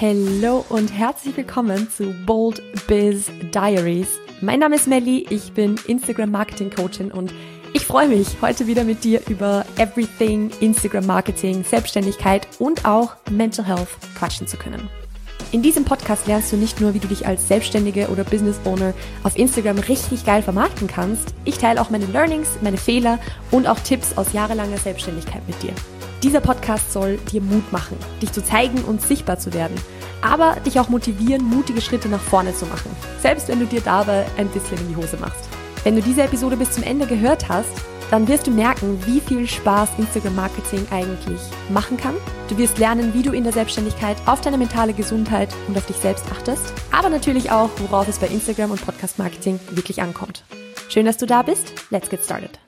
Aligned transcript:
Hallo 0.00 0.64
und 0.68 0.92
herzlich 0.92 1.36
willkommen 1.36 1.90
zu 1.90 2.14
Bold 2.24 2.62
Biz 2.86 3.32
Diaries. 3.52 4.20
Mein 4.40 4.60
Name 4.60 4.76
ist 4.76 4.86
Melly, 4.86 5.26
ich 5.28 5.50
bin 5.54 5.74
Instagram 5.88 6.30
Marketing 6.30 6.70
Coachin 6.70 7.10
und 7.10 7.34
ich 7.72 7.84
freue 7.84 8.06
mich, 8.06 8.28
heute 8.40 8.68
wieder 8.68 8.84
mit 8.84 9.02
dir 9.02 9.20
über 9.28 9.64
Everything 9.76 10.52
Instagram 10.60 11.04
Marketing, 11.04 11.64
Selbstständigkeit 11.64 12.46
und 12.60 12.84
auch 12.84 13.16
Mental 13.28 13.66
Health 13.66 13.88
quatschen 14.16 14.46
zu 14.46 14.56
können. 14.56 14.88
In 15.50 15.62
diesem 15.62 15.84
Podcast 15.84 16.28
lernst 16.28 16.52
du 16.52 16.56
nicht 16.56 16.80
nur, 16.80 16.94
wie 16.94 17.00
du 17.00 17.08
dich 17.08 17.26
als 17.26 17.48
Selbstständige 17.48 18.06
oder 18.06 18.22
Business 18.22 18.60
Owner 18.66 18.94
auf 19.24 19.36
Instagram 19.36 19.80
richtig 19.80 20.24
geil 20.24 20.42
vermarkten 20.42 20.86
kannst, 20.86 21.34
ich 21.44 21.58
teile 21.58 21.80
auch 21.80 21.90
meine 21.90 22.06
Learnings, 22.06 22.50
meine 22.62 22.76
Fehler 22.76 23.18
und 23.50 23.66
auch 23.66 23.80
Tipps 23.80 24.16
aus 24.16 24.32
jahrelanger 24.32 24.78
Selbstständigkeit 24.78 25.42
mit 25.48 25.60
dir. 25.60 25.72
Dieser 26.22 26.40
Podcast 26.40 26.92
soll 26.92 27.16
dir 27.30 27.40
Mut 27.40 27.70
machen, 27.70 27.96
dich 28.20 28.32
zu 28.32 28.42
zeigen 28.42 28.82
und 28.82 29.00
sichtbar 29.00 29.38
zu 29.38 29.54
werden, 29.54 29.76
aber 30.20 30.56
dich 30.66 30.80
auch 30.80 30.88
motivieren, 30.88 31.44
mutige 31.44 31.80
Schritte 31.80 32.08
nach 32.08 32.20
vorne 32.20 32.52
zu 32.54 32.66
machen, 32.66 32.90
selbst 33.22 33.48
wenn 33.48 33.60
du 33.60 33.66
dir 33.66 33.80
dabei 33.80 34.26
ein 34.36 34.48
bisschen 34.48 34.78
in 34.78 34.88
die 34.88 34.96
Hose 34.96 35.16
machst. 35.18 35.48
Wenn 35.84 35.94
du 35.94 36.02
diese 36.02 36.22
Episode 36.22 36.56
bis 36.56 36.72
zum 36.72 36.82
Ende 36.82 37.06
gehört 37.06 37.48
hast, 37.48 37.70
dann 38.10 38.26
wirst 38.26 38.46
du 38.46 38.50
merken, 38.50 38.98
wie 39.06 39.20
viel 39.20 39.46
Spaß 39.46 39.90
Instagram 39.98 40.34
Marketing 40.34 40.84
eigentlich 40.90 41.40
machen 41.70 41.96
kann. 41.96 42.14
Du 42.48 42.56
wirst 42.58 42.78
lernen, 42.78 43.14
wie 43.14 43.22
du 43.22 43.32
in 43.32 43.44
der 43.44 43.52
Selbstständigkeit 43.52 44.16
auf 44.26 44.40
deine 44.40 44.58
mentale 44.58 44.94
Gesundheit 44.94 45.54
und 45.68 45.76
auf 45.76 45.86
dich 45.86 45.96
selbst 45.96 46.24
achtest, 46.32 46.72
aber 46.90 47.10
natürlich 47.10 47.50
auch, 47.50 47.70
worauf 47.78 48.08
es 48.08 48.18
bei 48.18 48.26
Instagram 48.26 48.72
und 48.72 48.84
Podcast 48.84 49.18
Marketing 49.18 49.60
wirklich 49.70 50.02
ankommt. 50.02 50.42
Schön, 50.88 51.06
dass 51.06 51.18
du 51.18 51.26
da 51.26 51.42
bist. 51.42 51.74
Let's 51.90 52.08
get 52.08 52.24
started. 52.24 52.58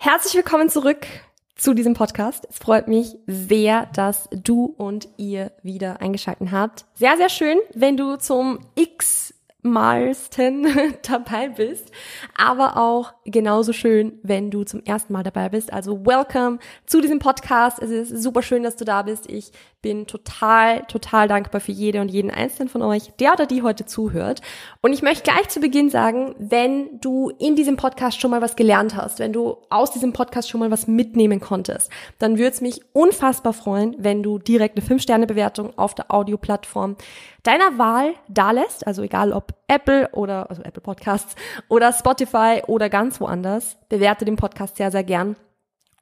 Herzlich 0.00 0.34
willkommen 0.36 0.68
zurück 0.68 1.08
zu 1.56 1.74
diesem 1.74 1.94
Podcast. 1.94 2.46
Es 2.48 2.58
freut 2.58 2.86
mich 2.86 3.16
sehr, 3.26 3.86
dass 3.86 4.28
du 4.30 4.66
und 4.78 5.08
ihr 5.16 5.50
wieder 5.64 6.00
eingeschaltet 6.00 6.52
habt. 6.52 6.84
Sehr, 6.94 7.16
sehr 7.16 7.28
schön, 7.28 7.58
wenn 7.74 7.96
du 7.96 8.14
zum 8.14 8.60
X 8.76 9.34
malsten 9.62 10.68
dabei 11.02 11.48
bist, 11.48 11.90
aber 12.36 12.76
auch 12.76 13.12
genauso 13.24 13.72
schön, 13.72 14.20
wenn 14.22 14.52
du 14.52 14.62
zum 14.62 14.84
ersten 14.84 15.12
Mal 15.12 15.24
dabei 15.24 15.48
bist. 15.48 15.72
Also 15.72 16.06
welcome 16.06 16.60
zu 16.86 17.00
diesem 17.00 17.18
Podcast. 17.18 17.82
Es 17.82 17.90
ist 17.90 18.22
super 18.22 18.42
schön, 18.42 18.62
dass 18.62 18.76
du 18.76 18.84
da 18.84 19.02
bist. 19.02 19.28
Ich 19.28 19.50
bin 19.80 20.06
total, 20.06 20.82
total 20.86 21.28
dankbar 21.28 21.60
für 21.60 21.70
jede 21.70 22.00
und 22.00 22.08
jeden 22.08 22.32
einzelnen 22.32 22.68
von 22.68 22.82
euch, 22.82 23.12
der 23.20 23.34
oder 23.34 23.46
die 23.46 23.62
heute 23.62 23.86
zuhört. 23.86 24.42
Und 24.80 24.92
ich 24.92 25.02
möchte 25.02 25.22
gleich 25.22 25.48
zu 25.48 25.60
Beginn 25.60 25.88
sagen, 25.88 26.34
wenn 26.38 26.98
du 27.00 27.30
in 27.38 27.54
diesem 27.54 27.76
Podcast 27.76 28.20
schon 28.20 28.32
mal 28.32 28.42
was 28.42 28.56
gelernt 28.56 28.96
hast, 28.96 29.20
wenn 29.20 29.32
du 29.32 29.58
aus 29.70 29.92
diesem 29.92 30.12
Podcast 30.12 30.50
schon 30.50 30.60
mal 30.60 30.72
was 30.72 30.88
mitnehmen 30.88 31.38
konntest, 31.40 31.92
dann 32.18 32.38
würde 32.38 32.50
es 32.50 32.60
mich 32.60 32.80
unfassbar 32.92 33.52
freuen, 33.52 33.94
wenn 33.98 34.22
du 34.22 34.38
direkt 34.38 34.76
eine 34.76 34.86
5-Sterne-Bewertung 34.86 35.78
auf 35.78 35.94
der 35.94 36.12
Audioplattform 36.12 36.96
deiner 37.44 37.78
Wahl 37.78 38.14
da 38.28 38.50
lässt, 38.50 38.84
also 38.86 39.02
egal 39.02 39.32
ob 39.32 39.54
Apple 39.68 40.08
oder, 40.12 40.50
also 40.50 40.62
Apple 40.62 40.82
Podcasts 40.82 41.36
oder 41.68 41.92
Spotify 41.92 42.62
oder 42.66 42.88
ganz 42.88 43.20
woanders, 43.20 43.76
bewerte 43.88 44.24
den 44.24 44.36
Podcast 44.36 44.76
sehr, 44.76 44.90
sehr 44.90 45.04
gern 45.04 45.36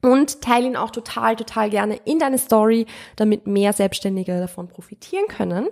und 0.03 0.41
teile 0.41 0.67
ihn 0.67 0.77
auch 0.77 0.91
total, 0.91 1.37
total 1.37 1.71
gerne 1.71 1.97
in 2.05 2.19
deine 2.19 2.39
Story, 2.39 2.87
damit 3.17 3.47
mehr 3.47 3.73
Selbstständige 3.73 4.39
davon 4.39 4.69
profitieren 4.69 5.27
können. 5.29 5.69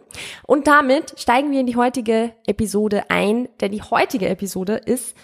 Und 0.47 0.66
damit 0.66 1.14
steigen 1.19 1.50
wir 1.50 1.61
in 1.61 1.66
die 1.66 1.77
heutige 1.77 2.33
Episode 2.47 3.05
ein, 3.11 3.48
denn 3.61 3.72
die 3.72 3.83
heutige 3.83 4.28
Episode 4.28 4.75
ist 4.75 5.16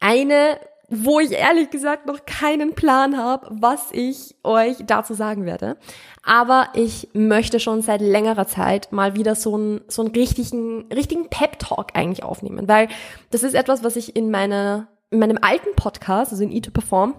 eine, 0.00 0.58
wo 0.88 1.20
ich 1.20 1.32
ehrlich 1.32 1.70
gesagt 1.70 2.06
noch 2.06 2.24
keinen 2.24 2.74
Plan 2.74 3.16
habe, 3.18 3.46
was 3.50 3.88
ich 3.92 4.36
euch 4.42 4.76
dazu 4.86 5.14
sagen 5.14 5.44
werde. 5.44 5.76
Aber 6.22 6.68
ich 6.74 7.08
möchte 7.12 7.60
schon 7.60 7.82
seit 7.82 8.00
längerer 8.00 8.46
Zeit 8.46 8.90
mal 8.90 9.14
wieder 9.14 9.34
so 9.34 9.54
einen, 9.54 9.80
so 9.88 10.02
einen 10.02 10.12
richtigen, 10.12 10.90
richtigen 10.92 11.28
Pep-Talk 11.28 11.88
eigentlich 11.94 12.22
aufnehmen, 12.22 12.68
weil 12.68 12.88
das 13.30 13.42
ist 13.42 13.54
etwas, 13.54 13.84
was 13.84 13.96
ich 13.96 14.16
in 14.16 14.30
meiner, 14.30 14.88
in 15.10 15.18
meinem 15.18 15.38
alten 15.40 15.74
Podcast, 15.76 16.32
also 16.32 16.42
in 16.42 16.50
E2Perform, 16.50 17.14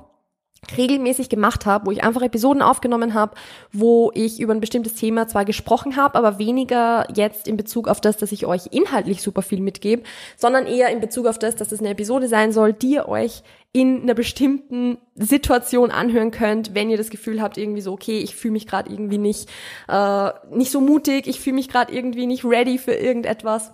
regelmäßig 0.78 1.30
gemacht 1.30 1.66
habe, 1.66 1.86
wo 1.86 1.92
ich 1.92 2.04
einfach 2.04 2.22
Episoden 2.22 2.62
aufgenommen 2.62 3.14
habe, 3.14 3.36
wo 3.72 4.12
ich 4.14 4.40
über 4.40 4.54
ein 4.54 4.60
bestimmtes 4.60 4.96
Thema 4.96 5.28
zwar 5.28 5.46
gesprochen 5.46 5.96
habe, 5.96 6.18
aber 6.18 6.40
weniger 6.40 7.08
jetzt 7.14 7.48
in 7.48 7.58
Bezug 7.58 7.88
auf 7.88 8.02
das, 8.02 8.18
dass 8.18 8.32
ich 8.32 8.46
euch 8.46 8.68
inhaltlich 8.72 9.22
super 9.22 9.42
viel 9.42 9.62
mitgebe, 9.62 10.04
sondern 10.38 10.68
eher 10.68 10.90
in 10.90 11.00
Bezug 11.00 11.28
auf 11.28 11.40
das, 11.40 11.56
dass 11.56 11.72
es 11.72 11.80
eine 11.80 11.90
Episode 11.90 12.28
sein 12.28 12.52
soll, 12.52 12.74
die 12.74 12.92
ihr 12.92 13.08
euch 13.08 13.44
in 13.72 14.02
einer 14.02 14.16
bestimmten 14.16 14.98
Situation 15.16 15.92
anhören 15.92 16.32
könnt, 16.32 16.74
wenn 16.74 16.90
ihr 16.90 16.98
das 16.98 17.12
Gefühl 17.12 17.42
habt, 17.42 17.58
irgendwie 17.58 17.82
so, 17.82 17.94
okay, 17.94 18.20
ich 18.20 18.36
fühle 18.36 18.54
mich 18.54 18.66
gerade 18.66 18.92
irgendwie 18.92 19.20
nicht, 19.20 19.48
äh, 19.88 20.32
nicht 20.52 20.72
so 20.72 20.82
mutig, 20.82 21.28
ich 21.28 21.40
fühle 21.40 21.56
mich 21.56 21.70
gerade 21.70 21.94
irgendwie 21.94 22.26
nicht 22.26 22.44
ready 22.46 22.80
für 22.80 22.94
irgendetwas 22.94 23.72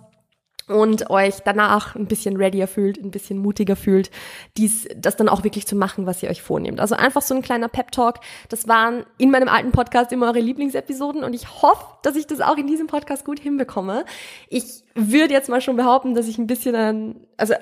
und 0.68 1.10
euch 1.10 1.36
danach 1.44 1.94
ein 1.94 2.06
bisschen 2.06 2.36
readier 2.36 2.66
fühlt, 2.66 2.98
ein 2.98 3.10
bisschen 3.10 3.38
mutiger 3.38 3.76
fühlt, 3.76 4.10
dies, 4.56 4.88
das 4.96 5.16
dann 5.16 5.28
auch 5.28 5.44
wirklich 5.44 5.66
zu 5.66 5.76
machen, 5.76 6.06
was 6.06 6.22
ihr 6.22 6.28
euch 6.28 6.42
vornehmt. 6.42 6.80
Also 6.80 6.96
einfach 6.96 7.22
so 7.22 7.34
ein 7.34 7.42
kleiner 7.42 7.68
Pep-Talk. 7.68 8.20
Das 8.48 8.66
waren 8.66 9.04
in 9.16 9.30
meinem 9.30 9.48
alten 9.48 9.70
Podcast 9.70 10.10
immer 10.10 10.26
eure 10.26 10.40
Lieblingsepisoden 10.40 11.22
und 11.22 11.34
ich 11.34 11.62
hoffe, 11.62 11.84
dass 12.02 12.16
ich 12.16 12.26
das 12.26 12.40
auch 12.40 12.56
in 12.56 12.66
diesem 12.66 12.88
Podcast 12.88 13.24
gut 13.24 13.38
hinbekomme. 13.38 14.04
Ich 14.48 14.82
würde 14.94 15.34
jetzt 15.34 15.48
mal 15.48 15.60
schon 15.60 15.76
behaupten, 15.76 16.14
dass 16.14 16.26
ich 16.26 16.38
ein 16.38 16.48
bisschen 16.48 16.74
an, 16.74 17.26
also 17.36 17.54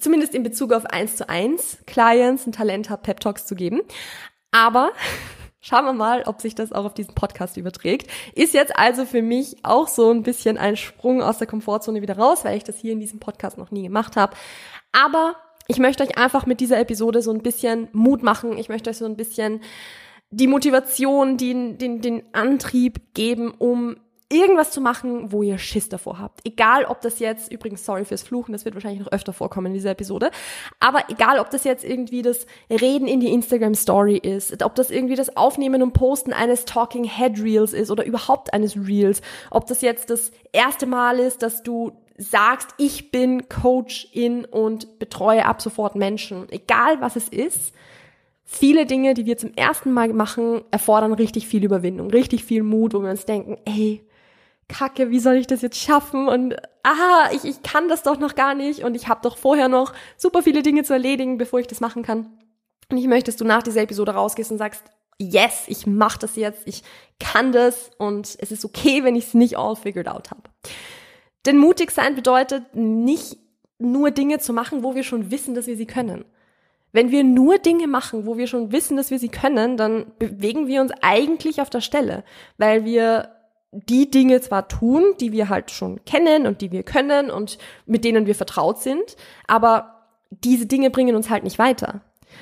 zumindest 0.00 0.34
in 0.34 0.42
Bezug 0.42 0.72
auf 0.72 0.86
eins 0.86 1.16
zu 1.16 1.28
eins 1.28 1.78
Clients 1.86 2.46
ein 2.46 2.52
Talent 2.52 2.88
habe, 2.88 3.02
Pep-Talks 3.02 3.44
zu 3.44 3.54
geben. 3.54 3.82
Aber 4.52 4.92
Schauen 5.60 5.84
wir 5.86 5.92
mal, 5.92 6.22
ob 6.26 6.40
sich 6.40 6.54
das 6.54 6.72
auch 6.72 6.84
auf 6.84 6.94
diesen 6.94 7.14
Podcast 7.14 7.56
überträgt. 7.56 8.08
Ist 8.34 8.54
jetzt 8.54 8.76
also 8.78 9.04
für 9.04 9.22
mich 9.22 9.56
auch 9.64 9.88
so 9.88 10.10
ein 10.10 10.22
bisschen 10.22 10.56
ein 10.56 10.76
Sprung 10.76 11.20
aus 11.20 11.38
der 11.38 11.48
Komfortzone 11.48 12.00
wieder 12.00 12.16
raus, 12.16 12.44
weil 12.44 12.56
ich 12.56 12.64
das 12.64 12.78
hier 12.78 12.92
in 12.92 13.00
diesem 13.00 13.18
Podcast 13.18 13.58
noch 13.58 13.72
nie 13.72 13.82
gemacht 13.82 14.16
habe. 14.16 14.36
Aber 14.92 15.34
ich 15.66 15.78
möchte 15.78 16.04
euch 16.04 16.16
einfach 16.16 16.46
mit 16.46 16.60
dieser 16.60 16.78
Episode 16.78 17.22
so 17.22 17.32
ein 17.32 17.42
bisschen 17.42 17.88
Mut 17.92 18.22
machen. 18.22 18.56
Ich 18.56 18.68
möchte 18.68 18.90
euch 18.90 18.98
so 18.98 19.04
ein 19.04 19.16
bisschen 19.16 19.60
die 20.30 20.46
Motivation, 20.46 21.36
den, 21.36 21.76
den, 21.78 22.00
den 22.00 22.22
Antrieb 22.32 23.14
geben, 23.14 23.50
um 23.50 23.96
irgendwas 24.30 24.70
zu 24.70 24.80
machen, 24.80 25.32
wo 25.32 25.42
ihr 25.42 25.58
Schiss 25.58 25.88
davor 25.88 26.18
habt. 26.18 26.40
Egal, 26.44 26.84
ob 26.84 27.00
das 27.00 27.18
jetzt, 27.18 27.50
übrigens, 27.50 27.84
sorry 27.84 28.04
fürs 28.04 28.22
Fluchen, 28.22 28.52
das 28.52 28.64
wird 28.64 28.74
wahrscheinlich 28.74 29.00
noch 29.00 29.12
öfter 29.12 29.32
vorkommen 29.32 29.68
in 29.68 29.72
dieser 29.74 29.90
Episode, 29.90 30.30
aber 30.80 31.04
egal, 31.08 31.38
ob 31.38 31.50
das 31.50 31.64
jetzt 31.64 31.84
irgendwie 31.84 32.20
das 32.20 32.46
Reden 32.70 33.08
in 33.08 33.20
die 33.20 33.32
Instagram 33.32 33.74
Story 33.74 34.16
ist, 34.16 34.62
ob 34.62 34.74
das 34.74 34.90
irgendwie 34.90 35.14
das 35.14 35.36
Aufnehmen 35.36 35.82
und 35.82 35.92
Posten 35.92 36.32
eines 36.32 36.66
Talking 36.66 37.04
Head 37.04 37.40
Reels 37.42 37.72
ist 37.72 37.90
oder 37.90 38.04
überhaupt 38.04 38.52
eines 38.52 38.76
Reels, 38.76 39.22
ob 39.50 39.66
das 39.66 39.80
jetzt 39.80 40.10
das 40.10 40.30
erste 40.52 40.86
Mal 40.86 41.18
ist, 41.18 41.42
dass 41.42 41.62
du 41.62 41.92
sagst, 42.18 42.74
ich 42.76 43.10
bin 43.10 43.48
Coach 43.48 44.08
in 44.12 44.44
und 44.44 44.98
betreue 44.98 45.46
ab 45.46 45.62
sofort 45.62 45.94
Menschen, 45.94 46.50
egal 46.50 47.00
was 47.00 47.16
es 47.16 47.28
ist, 47.28 47.72
viele 48.44 48.86
Dinge, 48.86 49.14
die 49.14 49.24
wir 49.24 49.38
zum 49.38 49.54
ersten 49.54 49.92
Mal 49.92 50.12
machen, 50.12 50.62
erfordern 50.70 51.12
richtig 51.12 51.46
viel 51.46 51.64
Überwindung, 51.64 52.10
richtig 52.10 52.44
viel 52.44 52.62
Mut, 52.62 52.92
wo 52.92 53.02
wir 53.02 53.10
uns 53.10 53.24
denken, 53.24 53.56
ey, 53.64 54.02
Kacke, 54.68 55.10
wie 55.10 55.18
soll 55.18 55.36
ich 55.36 55.46
das 55.46 55.62
jetzt 55.62 55.78
schaffen? 55.78 56.28
Und 56.28 56.56
aha, 56.82 57.30
ich, 57.32 57.44
ich 57.44 57.62
kann 57.62 57.88
das 57.88 58.02
doch 58.02 58.18
noch 58.18 58.34
gar 58.34 58.54
nicht 58.54 58.84
und 58.84 58.94
ich 58.94 59.08
habe 59.08 59.20
doch 59.22 59.36
vorher 59.36 59.68
noch 59.68 59.92
super 60.16 60.42
viele 60.42 60.62
Dinge 60.62 60.84
zu 60.84 60.92
erledigen, 60.92 61.38
bevor 61.38 61.58
ich 61.58 61.66
das 61.66 61.80
machen 61.80 62.02
kann. 62.02 62.38
Und 62.90 62.98
ich 62.98 63.06
möchte, 63.06 63.30
dass 63.30 63.36
du 63.36 63.44
nach 63.44 63.62
dieser 63.62 63.82
Episode 63.82 64.12
rausgehst 64.12 64.50
und 64.50 64.58
sagst, 64.58 64.84
yes, 65.18 65.64
ich 65.66 65.86
mache 65.86 66.18
das 66.20 66.36
jetzt, 66.36 66.62
ich 66.66 66.82
kann 67.18 67.52
das 67.52 67.90
und 67.98 68.36
es 68.38 68.52
ist 68.52 68.64
okay, 68.64 69.04
wenn 69.04 69.16
ich 69.16 69.26
es 69.28 69.34
nicht 69.34 69.58
all 69.58 69.76
figured 69.76 70.08
out 70.08 70.30
habe. 70.30 70.42
Denn 71.44 71.58
mutig 71.58 71.90
sein 71.90 72.14
bedeutet 72.14 72.74
nicht 72.74 73.38
nur 73.78 74.10
Dinge 74.10 74.38
zu 74.38 74.52
machen, 74.52 74.82
wo 74.82 74.94
wir 74.94 75.02
schon 75.02 75.30
wissen, 75.30 75.54
dass 75.54 75.66
wir 75.66 75.76
sie 75.76 75.86
können. 75.86 76.24
Wenn 76.92 77.10
wir 77.10 77.22
nur 77.22 77.58
Dinge 77.58 77.86
machen, 77.86 78.26
wo 78.26 78.38
wir 78.38 78.46
schon 78.46 78.72
wissen, 78.72 78.96
dass 78.96 79.10
wir 79.10 79.18
sie 79.18 79.28
können, 79.28 79.76
dann 79.76 80.12
bewegen 80.18 80.66
wir 80.66 80.80
uns 80.80 80.92
eigentlich 81.02 81.60
auf 81.60 81.70
der 81.70 81.80
Stelle, 81.80 82.24
weil 82.56 82.84
wir 82.84 83.37
die 83.70 84.10
Dinge 84.10 84.40
zwar 84.40 84.68
tun, 84.68 85.04
die 85.20 85.32
wir 85.32 85.48
halt 85.48 85.70
schon 85.70 86.04
kennen 86.04 86.46
und 86.46 86.60
die 86.60 86.72
wir 86.72 86.82
können 86.82 87.30
und 87.30 87.58
mit 87.86 88.04
denen 88.04 88.26
wir 88.26 88.34
vertraut 88.34 88.80
sind, 88.80 89.16
aber 89.46 90.06
diese 90.30 90.66
Dinge 90.66 90.90
bringen 90.90 91.16
uns 91.16 91.30
halt 91.30 91.44
nicht 91.44 91.58
weiter. 91.58 92.00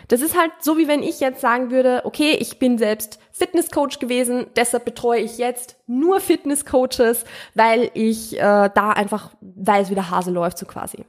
Das 0.09 0.21
ist 0.21 0.37
halt 0.37 0.53
so, 0.61 0.79
wie 0.79 0.89
wenn 0.89 1.03
ich 1.03 1.21
jetzt 1.21 1.41
sagen 1.41 1.71
würde, 1.71 2.03
okay, 2.05 2.33
ich 2.33 2.59
bin 2.59 2.79
selbst 2.79 3.21
Fitnesscoach 3.33 3.99
gewesen, 4.01 4.47
deshalb 4.57 4.85
betreue 4.85 5.21
ich 5.21 5.39
jetzt 5.39 5.77
nur 5.87 6.21
Fitnesscoaches, 6.21 7.25
weil 7.55 7.91
ich 7.95 8.37
äh, 8.37 8.71
da 8.75 8.91
einfach 8.91 9.35
weiß, 9.41 9.91
wie 9.91 9.95
der 9.95 10.11
Hase 10.11 10.31
läuft, 10.31 10.59
so 10.59 10.67
quasi. 10.67 11.05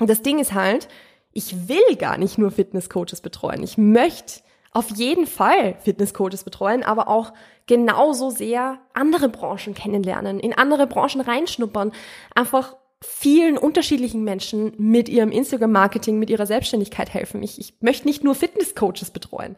Und 0.00 0.08
das 0.08 0.22
Ding 0.22 0.38
ist 0.38 0.54
halt, 0.54 0.88
ich 1.32 1.68
will 1.68 1.96
gar 1.96 2.18
nicht 2.18 2.38
nur 2.38 2.50
Fitnesscoaches 2.50 3.20
betreuen. 3.20 3.62
Ich 3.62 3.78
möchte 3.78 4.42
auf 4.72 4.90
jeden 4.90 5.26
Fall 5.26 5.76
Fitnesscoaches 5.82 6.44
betreuen, 6.44 6.82
aber 6.82 7.08
auch 7.08 7.32
genauso 7.68 8.30
sehr 8.30 8.80
andere 8.94 9.28
Branchen 9.28 9.74
kennenlernen, 9.74 10.40
in 10.40 10.52
andere 10.52 10.88
Branchen 10.88 11.20
reinschnuppern, 11.20 11.92
einfach 12.34 12.74
vielen 13.00 13.56
unterschiedlichen 13.56 14.24
Menschen 14.24 14.72
mit 14.76 15.08
ihrem 15.08 15.30
Instagram-Marketing, 15.30 16.18
mit 16.18 16.30
ihrer 16.30 16.46
Selbstständigkeit 16.46 17.14
helfen. 17.14 17.42
Ich, 17.44 17.60
ich 17.60 17.74
möchte 17.80 18.08
nicht 18.08 18.24
nur 18.24 18.34
Fitness-Coaches 18.34 19.12
betreuen. 19.12 19.54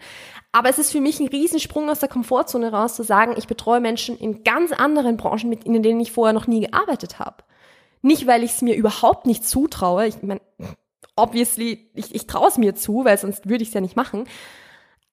Aber 0.52 0.68
es 0.68 0.78
ist 0.78 0.92
für 0.92 1.00
mich 1.00 1.20
ein 1.20 1.28
Riesensprung 1.28 1.88
aus 1.88 2.00
der 2.00 2.10
Komfortzone 2.10 2.70
raus 2.70 2.96
zu 2.96 3.02
sagen, 3.02 3.34
ich 3.38 3.46
betreue 3.46 3.80
Menschen 3.80 4.18
in 4.18 4.44
ganz 4.44 4.72
anderen 4.72 5.16
Branchen, 5.16 5.48
mit 5.48 5.64
in 5.64 5.82
denen 5.82 6.00
ich 6.00 6.12
vorher 6.12 6.34
noch 6.34 6.48
nie 6.48 6.66
gearbeitet 6.66 7.18
habe. 7.18 7.44
Nicht, 8.02 8.26
weil 8.26 8.42
ich 8.42 8.52
es 8.52 8.62
mir 8.62 8.74
überhaupt 8.74 9.24
nicht 9.26 9.48
zutraue. 9.48 10.06
Ich 10.06 10.22
meine, 10.22 10.40
obviously, 11.16 11.90
ich, 11.94 12.14
ich 12.14 12.26
traue 12.26 12.48
es 12.48 12.58
mir 12.58 12.74
zu, 12.74 13.04
weil 13.04 13.16
sonst 13.16 13.48
würde 13.48 13.62
ich 13.62 13.68
es 13.68 13.74
ja 13.74 13.80
nicht 13.80 13.96
machen. 13.96 14.24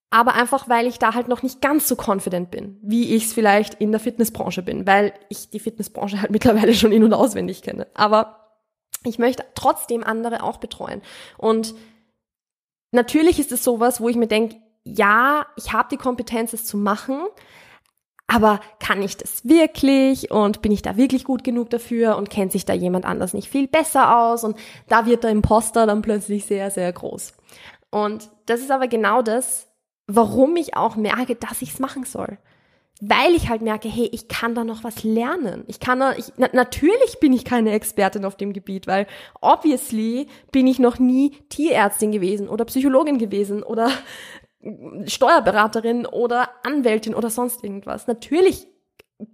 Aber 0.10 0.36
einfach, 0.36 0.70
weil 0.70 0.88
ich 0.88 1.00
da 1.00 1.14
halt 1.14 1.28
noch 1.28 1.44
nicht 1.44 1.62
ganz 1.62 1.88
so 1.88 1.96
confident 1.96 2.50
bin, 2.50 2.80
wie 2.82 3.16
ich 3.16 3.26
es 3.26 3.34
vielleicht 3.34 3.76
in 3.76 3.92
der 3.92 4.00
Fitnessbranche 4.00 4.62
bin, 4.62 4.88
weil 4.88 5.14
ich 5.30 5.50
die 5.50 5.60
Fitnessbranche 5.60 6.22
halt 6.22 6.32
mittlerweile 6.32 6.74
schon 6.74 6.92
in- 6.92 7.04
und 7.04 7.14
auswendig 7.14 7.62
kenne. 7.62 7.88
Aber 7.94 8.48
ich 9.04 9.20
möchte 9.20 9.46
trotzdem 9.56 10.04
andere 10.04 10.44
auch 10.44 10.58
betreuen. 10.58 11.02
Und 11.38 11.76
natürlich 12.92 13.40
ist 13.40 13.52
es 13.52 13.64
sowas, 13.64 14.00
wo 14.00 14.10
ich 14.10 14.16
mir 14.16 14.28
denke, 14.28 14.58
ja, 14.84 15.46
ich 15.58 15.74
habe 15.74 15.90
die 15.92 15.98
Kompetenz, 15.98 16.54
es 16.54 16.66
zu 16.66 16.78
machen, 16.78 17.20
aber 18.28 18.60
kann 18.80 19.02
ich 19.02 19.18
das 19.18 19.46
wirklich 19.46 20.32
und 20.32 20.62
bin 20.62 20.72
ich 20.72 20.82
da 20.82 20.98
wirklich 20.98 21.24
gut 21.24 21.44
genug 21.44 21.70
dafür 21.70 22.18
und 22.18 22.30
kennt 22.30 22.52
sich 22.52 22.66
da 22.66 22.74
jemand 22.74 23.06
anders 23.06 23.34
nicht 23.34 23.50
viel 23.50 23.68
besser 23.68 24.18
aus 24.18 24.44
und 24.44 24.58
da 24.88 25.06
wird 25.06 25.24
der 25.24 25.32
Imposter 25.32 25.86
dann 25.86 26.02
plötzlich 26.02 26.46
sehr, 26.46 26.72
sehr 26.72 26.92
groß. 26.92 27.34
Und 27.90 28.30
das 28.46 28.60
ist 28.60 28.72
aber 28.72 28.88
genau 28.88 29.22
das, 29.22 29.67
warum 30.08 30.56
ich 30.56 30.76
auch 30.76 30.96
merke, 30.96 31.36
dass 31.36 31.62
ich 31.62 31.74
es 31.74 31.80
machen 31.80 32.06
soll. 32.06 32.38
Weil 33.00 33.36
ich 33.36 33.48
halt 33.48 33.62
merke, 33.62 33.88
hey, 33.88 34.10
ich 34.12 34.28
kann 34.28 34.56
da 34.56 34.64
noch 34.64 34.84
was 34.84 35.04
lernen. 35.04 35.64
Ich 35.68 35.80
kann 35.80 36.00
da, 36.00 36.14
ich, 36.14 36.26
na, 36.38 36.50
natürlich 36.54 37.20
bin 37.20 37.32
ich 37.32 37.46
keine 37.46 37.72
Expertin 37.74 38.26
auf 38.26 38.38
dem 38.38 38.54
Gebiet, 38.54 38.88
weil 38.88 39.06
obviously 39.40 40.28
bin 40.52 40.66
ich 40.66 40.80
noch 40.80 40.98
nie 40.98 41.38
Tierärztin 41.50 42.12
gewesen 42.12 42.50
oder 42.50 42.66
Psychologin 42.66 43.20
gewesen 43.20 43.62
oder 43.62 43.92
Steuerberaterin 45.06 46.08
oder 46.08 46.50
Anwältin 46.64 47.14
oder 47.14 47.30
sonst 47.30 47.64
irgendwas. 47.64 48.08
Natürlich 48.08 48.68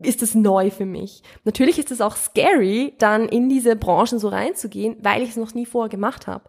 ist 0.02 0.22
es 0.22 0.36
neu 0.36 0.70
für 0.70 0.86
mich. 0.86 1.24
Natürlich 1.46 1.80
ist 1.80 1.92
es 1.92 2.02
auch 2.02 2.18
scary, 2.18 2.96
dann 3.00 3.30
in 3.30 3.48
diese 3.48 3.78
Branchen 3.78 4.20
so 4.20 4.28
reinzugehen, 4.28 4.98
weil 5.02 5.22
ich 5.22 5.30
es 5.30 5.38
noch 5.38 5.54
nie 5.54 5.66
vorher 5.66 5.90
gemacht 5.90 6.28
habe. 6.28 6.46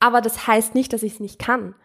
Aber 0.00 0.20
das 0.20 0.48
heißt 0.48 0.74
nicht, 0.74 0.92
dass 0.92 1.04
ich 1.04 1.14
es 1.14 1.20
nicht 1.20 1.38
kann. 1.38 1.76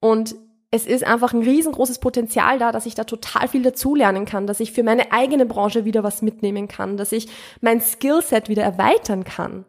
Und 0.00 0.36
es 0.70 0.86
ist 0.86 1.04
einfach 1.04 1.32
ein 1.32 1.42
riesengroßes 1.42 1.98
Potenzial 1.98 2.58
da, 2.58 2.72
dass 2.72 2.86
ich 2.86 2.94
da 2.94 3.04
total 3.04 3.48
viel 3.48 3.62
dazulernen 3.62 4.26
kann, 4.26 4.46
dass 4.46 4.60
ich 4.60 4.72
für 4.72 4.82
meine 4.82 5.12
eigene 5.12 5.46
Branche 5.46 5.84
wieder 5.84 6.02
was 6.02 6.20
mitnehmen 6.20 6.68
kann, 6.68 6.96
dass 6.96 7.12
ich 7.12 7.28
mein 7.60 7.80
Skillset 7.80 8.48
wieder 8.48 8.64
erweitern 8.64 9.24
kann. 9.24 9.64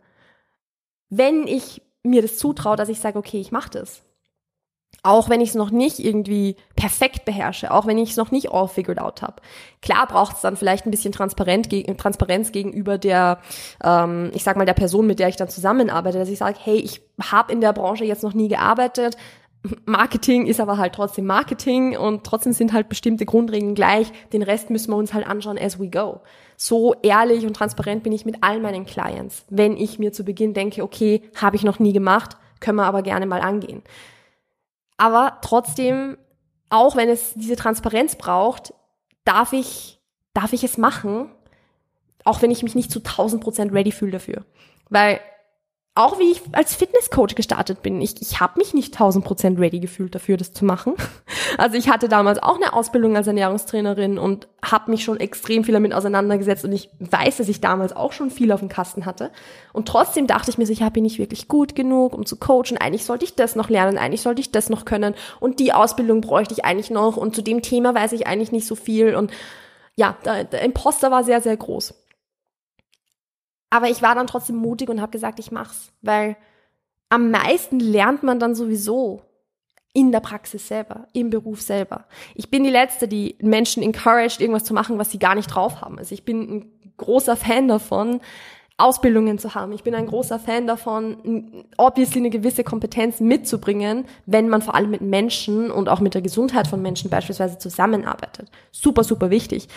Wenn 1.09 1.47
ich 1.47 1.81
mir 2.03 2.21
das 2.21 2.37
zutraue, 2.37 2.75
dass 2.75 2.89
ich 2.89 2.99
sage, 2.99 3.17
okay, 3.17 3.39
ich 3.39 3.51
mache 3.51 3.69
das. 3.71 4.03
Auch 5.01 5.29
wenn 5.29 5.39
ich 5.39 5.49
es 5.49 5.55
noch 5.55 5.71
nicht 5.71 5.99
irgendwie 5.99 6.57
perfekt 6.75 7.23
beherrsche, 7.23 7.71
auch 7.71 7.85
wenn 7.85 7.97
ich 7.97 8.11
es 8.11 8.17
noch 8.17 8.31
nicht 8.31 8.51
all 8.51 8.67
figured 8.67 8.99
out 8.99 9.21
habe. 9.21 9.41
Klar 9.81 10.07
braucht 10.07 10.35
es 10.35 10.41
dann 10.41 10.57
vielleicht 10.57 10.85
ein 10.85 10.91
bisschen 10.91 11.13
Transparent, 11.13 11.69
Transparenz 11.97 12.51
gegenüber 12.51 12.97
der, 12.97 13.39
ähm, 13.81 14.31
ich 14.33 14.43
sag 14.43 14.57
mal, 14.57 14.65
der 14.65 14.73
Person, 14.73 15.07
mit 15.07 15.19
der 15.19 15.29
ich 15.29 15.37
dann 15.37 15.47
zusammenarbeite, 15.47 16.19
dass 16.19 16.27
ich 16.27 16.39
sage, 16.39 16.57
hey, 16.61 16.77
ich 16.77 17.01
habe 17.21 17.53
in 17.53 17.61
der 17.61 17.71
Branche 17.71 18.03
jetzt 18.03 18.23
noch 18.23 18.33
nie 18.33 18.49
gearbeitet. 18.49 19.15
Marketing 19.85 20.45
ist 20.45 20.61
aber 20.61 20.77
halt 20.77 20.95
trotzdem 20.95 21.25
Marketing 21.25 21.97
und 21.97 22.23
trotzdem 22.23 22.53
sind 22.53 22.71
halt 22.71 22.87
bestimmte 22.87 23.25
Grundregeln 23.25 23.75
gleich. 23.75 24.11
Den 24.31 24.41
Rest 24.41 24.69
müssen 24.69 24.91
wir 24.91 24.95
uns 24.95 25.13
halt 25.13 25.27
anschauen 25.27 25.57
as 25.57 25.79
we 25.79 25.89
go. 25.89 26.21
So 26.55 26.95
ehrlich 27.01 27.45
und 27.45 27.55
transparent 27.55 28.03
bin 28.03 28.13
ich 28.13 28.25
mit 28.25 28.37
all 28.41 28.61
meinen 28.61 28.85
Clients. 28.85 29.45
Wenn 29.49 29.75
ich 29.75 29.99
mir 29.99 30.13
zu 30.13 30.23
Beginn 30.23 30.53
denke, 30.53 30.81
okay, 30.81 31.23
habe 31.35 31.57
ich 31.57 31.63
noch 31.63 31.79
nie 31.79 31.91
gemacht, 31.91 32.37
können 32.61 32.77
wir 32.77 32.85
aber 32.85 33.01
gerne 33.01 33.25
mal 33.25 33.41
angehen. 33.41 33.83
Aber 34.97 35.37
trotzdem, 35.41 36.17
auch 36.69 36.95
wenn 36.95 37.09
es 37.09 37.33
diese 37.33 37.55
Transparenz 37.55 38.15
braucht, 38.15 38.73
darf 39.25 39.53
ich, 39.53 39.99
darf 40.33 40.53
ich 40.53 40.63
es 40.63 40.77
machen, 40.77 41.29
auch 42.23 42.41
wenn 42.41 42.51
ich 42.51 42.63
mich 42.63 42.75
nicht 42.75 42.91
zu 42.91 42.99
1000 42.99 43.43
Prozent 43.43 43.73
ready 43.73 43.91
fühle 43.91 44.11
dafür. 44.11 44.45
Weil 44.89 45.19
auch 45.99 46.17
wie 46.17 46.31
ich 46.31 46.41
als 46.53 46.75
Fitnesscoach 46.75 47.35
gestartet 47.35 47.81
bin, 47.81 48.01
ich, 48.01 48.21
ich 48.21 48.39
habe 48.39 48.57
mich 48.57 48.73
nicht 48.73 48.95
1000% 48.95 49.59
ready 49.59 49.81
gefühlt 49.81 50.15
dafür, 50.15 50.37
das 50.37 50.53
zu 50.53 50.65
machen. 50.65 50.93
Also 51.57 51.77
ich 51.77 51.89
hatte 51.89 52.07
damals 52.07 52.41
auch 52.41 52.55
eine 52.55 52.73
Ausbildung 52.73 53.17
als 53.17 53.25
Ernährungstrainerin 53.25 54.19
und 54.19 54.47
habe 54.63 54.91
mich 54.91 55.03
schon 55.03 55.19
extrem 55.19 55.63
viel 55.63 55.73
damit 55.73 55.93
auseinandergesetzt 55.93 56.63
und 56.63 56.71
ich 56.71 56.89
weiß, 56.99 57.37
dass 57.37 57.49
ich 57.49 57.59
damals 57.59 57.93
auch 57.93 58.13
schon 58.13 58.29
viel 58.29 58.51
auf 58.51 58.59
dem 58.59 58.69
Kasten 58.69 59.05
hatte. 59.05 59.31
Und 59.73 59.87
trotzdem 59.87 60.27
dachte 60.27 60.51
ich 60.51 60.59
mir, 60.59 60.69
ich 60.69 60.79
bin 60.91 61.03
nicht 61.03 61.17
wirklich 61.17 61.47
gut 61.47 61.75
genug, 61.75 62.13
um 62.13 62.25
zu 62.25 62.37
coachen. 62.37 62.77
Eigentlich 62.77 63.03
sollte 63.03 63.25
ich 63.25 63.35
das 63.35 63.55
noch 63.55 63.69
lernen, 63.69 63.97
eigentlich 63.97 64.21
sollte 64.21 64.41
ich 64.41 64.51
das 64.51 64.69
noch 64.69 64.85
können 64.85 65.15
und 65.39 65.59
die 65.59 65.73
Ausbildung 65.73 66.21
bräuchte 66.21 66.53
ich 66.53 66.63
eigentlich 66.63 66.91
noch 66.91 67.17
und 67.17 67.35
zu 67.35 67.41
dem 67.41 67.63
Thema 67.63 67.95
weiß 67.95 68.11
ich 68.11 68.27
eigentlich 68.27 68.51
nicht 68.51 68.67
so 68.67 68.75
viel 68.75 69.15
und 69.15 69.31
ja, 69.95 70.17
der, 70.23 70.43
der 70.43 70.61
Imposter 70.61 71.09
war 71.09 71.23
sehr, 71.23 71.41
sehr 71.41 71.57
groß. 71.57 71.95
Aber 73.69 73.89
ich 73.89 74.01
war 74.01 74.15
dann 74.15 74.27
trotzdem 74.27 74.55
mutig 74.55 74.89
und 74.89 75.01
habe 75.01 75.11
gesagt, 75.11 75.39
ich 75.39 75.51
mach's, 75.51 75.91
weil 76.01 76.37
am 77.09 77.31
meisten 77.31 77.79
lernt 77.79 78.23
man 78.23 78.39
dann 78.39 78.55
sowieso 78.55 79.21
in 79.93 80.11
der 80.11 80.19
Praxis 80.19 80.67
selber, 80.67 81.07
im 81.13 81.29
Beruf 81.29 81.61
selber. 81.61 82.05
Ich 82.35 82.51
bin 82.51 82.63
die 82.63 82.69
Letzte, 82.69 83.07
die 83.07 83.35
Menschen 83.41 83.81
encouraged, 83.81 84.39
irgendwas 84.39 84.63
zu 84.63 84.73
machen, 84.73 84.99
was 84.99 85.11
sie 85.11 85.19
gar 85.19 85.35
nicht 85.35 85.47
drauf 85.47 85.81
haben. 85.81 85.97
Also 85.97 86.13
ich 86.13 86.23
bin 86.23 86.41
ein 86.41 86.93
großer 86.97 87.35
Fan 87.35 87.67
davon, 87.67 88.21
Ausbildungen 88.77 89.39
zu 89.39 89.55
haben. 89.55 89.73
Ich 89.73 89.83
bin 89.83 89.93
ein 89.93 90.05
großer 90.05 90.39
Fan 90.39 90.65
davon, 90.65 91.65
obviously 91.77 92.19
eine 92.19 92.29
gewisse 92.29 92.63
Kompetenz 92.63 93.19
mitzubringen, 93.19 94.05
wenn 94.25 94.47
man 94.47 94.61
vor 94.61 94.73
allem 94.75 94.89
mit 94.89 95.01
Menschen 95.01 95.69
und 95.69 95.89
auch 95.89 95.99
mit 95.99 96.13
der 96.13 96.21
Gesundheit 96.21 96.67
von 96.67 96.81
Menschen 96.81 97.09
beispielsweise 97.09 97.57
zusammenarbeitet. 97.57 98.49
Super, 98.71 99.03
super 99.03 99.31
wichtig. 99.31 99.67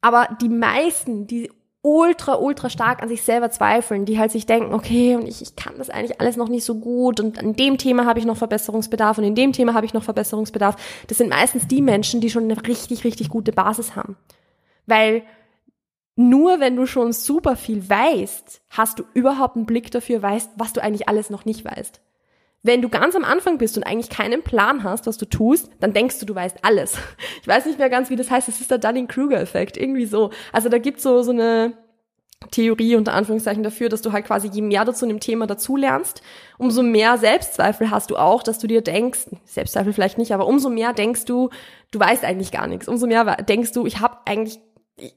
Aber 0.00 0.28
die 0.40 0.48
meisten, 0.48 1.26
die 1.26 1.50
ultra, 1.82 2.36
ultra 2.36 2.70
stark 2.70 3.02
an 3.02 3.08
sich 3.08 3.22
selber 3.22 3.50
zweifeln, 3.50 4.04
die 4.04 4.18
halt 4.18 4.30
sich 4.30 4.46
denken, 4.46 4.72
okay, 4.72 5.16
und 5.16 5.26
ich, 5.26 5.42
ich 5.42 5.56
kann 5.56 5.74
das 5.78 5.90
eigentlich 5.90 6.20
alles 6.20 6.36
noch 6.36 6.48
nicht 6.48 6.64
so 6.64 6.76
gut 6.76 7.18
und 7.18 7.38
an 7.40 7.54
dem 7.54 7.76
Thema 7.76 8.06
habe 8.06 8.20
ich 8.20 8.24
noch 8.24 8.36
Verbesserungsbedarf 8.36 9.18
und 9.18 9.24
in 9.24 9.34
dem 9.34 9.52
Thema 9.52 9.74
habe 9.74 9.84
ich 9.84 9.92
noch 9.92 10.04
Verbesserungsbedarf. 10.04 10.76
Das 11.08 11.18
sind 11.18 11.30
meistens 11.30 11.66
die 11.66 11.82
Menschen, 11.82 12.20
die 12.20 12.30
schon 12.30 12.44
eine 12.44 12.66
richtig, 12.66 13.04
richtig 13.04 13.28
gute 13.28 13.52
Basis 13.52 13.96
haben. 13.96 14.16
Weil 14.86 15.24
nur 16.14 16.60
wenn 16.60 16.76
du 16.76 16.86
schon 16.86 17.12
super 17.12 17.56
viel 17.56 17.88
weißt, 17.88 18.62
hast 18.70 18.98
du 19.00 19.04
überhaupt 19.14 19.56
einen 19.56 19.66
Blick 19.66 19.90
dafür, 19.90 20.22
weißt, 20.22 20.52
was 20.56 20.72
du 20.72 20.82
eigentlich 20.82 21.08
alles 21.08 21.30
noch 21.30 21.44
nicht 21.44 21.64
weißt. 21.64 22.00
Wenn 22.64 22.80
du 22.80 22.88
ganz 22.88 23.16
am 23.16 23.24
Anfang 23.24 23.58
bist 23.58 23.76
und 23.76 23.82
eigentlich 23.82 24.08
keinen 24.08 24.42
Plan 24.42 24.84
hast, 24.84 25.06
was 25.06 25.18
du 25.18 25.26
tust, 25.26 25.68
dann 25.80 25.92
denkst 25.92 26.20
du, 26.20 26.26
du 26.26 26.34
weißt 26.34 26.58
alles. 26.62 26.96
Ich 27.42 27.48
weiß 27.48 27.66
nicht 27.66 27.78
mehr 27.80 27.90
ganz, 27.90 28.08
wie 28.08 28.14
das 28.14 28.30
heißt. 28.30 28.46
Das 28.46 28.60
ist 28.60 28.70
der 28.70 28.78
Dunning-Kruger-Effekt. 28.78 29.76
Irgendwie 29.76 30.06
so. 30.06 30.30
Also 30.52 30.68
da 30.68 30.78
gibt's 30.78 31.02
so, 31.02 31.22
so 31.22 31.32
eine 31.32 31.72
Theorie 32.50 32.96
unter 32.96 33.14
Anführungszeichen 33.14 33.62
dafür, 33.62 33.88
dass 33.88 34.02
du 34.02 34.12
halt 34.12 34.26
quasi 34.26 34.48
je 34.48 34.62
mehr 34.62 34.84
du 34.84 34.92
zu 34.92 35.04
einem 35.04 35.20
Thema 35.20 35.46
dazulernst, 35.46 36.22
umso 36.58 36.82
mehr 36.82 37.18
Selbstzweifel 37.18 37.90
hast 37.90 38.10
du 38.10 38.16
auch, 38.16 38.42
dass 38.42 38.58
du 38.58 38.66
dir 38.66 38.80
denkst, 38.80 39.26
Selbstzweifel 39.44 39.92
vielleicht 39.92 40.18
nicht, 40.18 40.32
aber 40.32 40.46
umso 40.46 40.68
mehr 40.68 40.92
denkst 40.92 41.24
du, 41.24 41.50
du 41.90 42.00
weißt 42.00 42.24
eigentlich 42.24 42.52
gar 42.52 42.66
nichts. 42.66 42.88
Umso 42.88 43.06
mehr 43.06 43.24
denkst 43.42 43.72
du, 43.72 43.86
ich 43.86 44.00
habe 44.00 44.18
eigentlich 44.24 44.58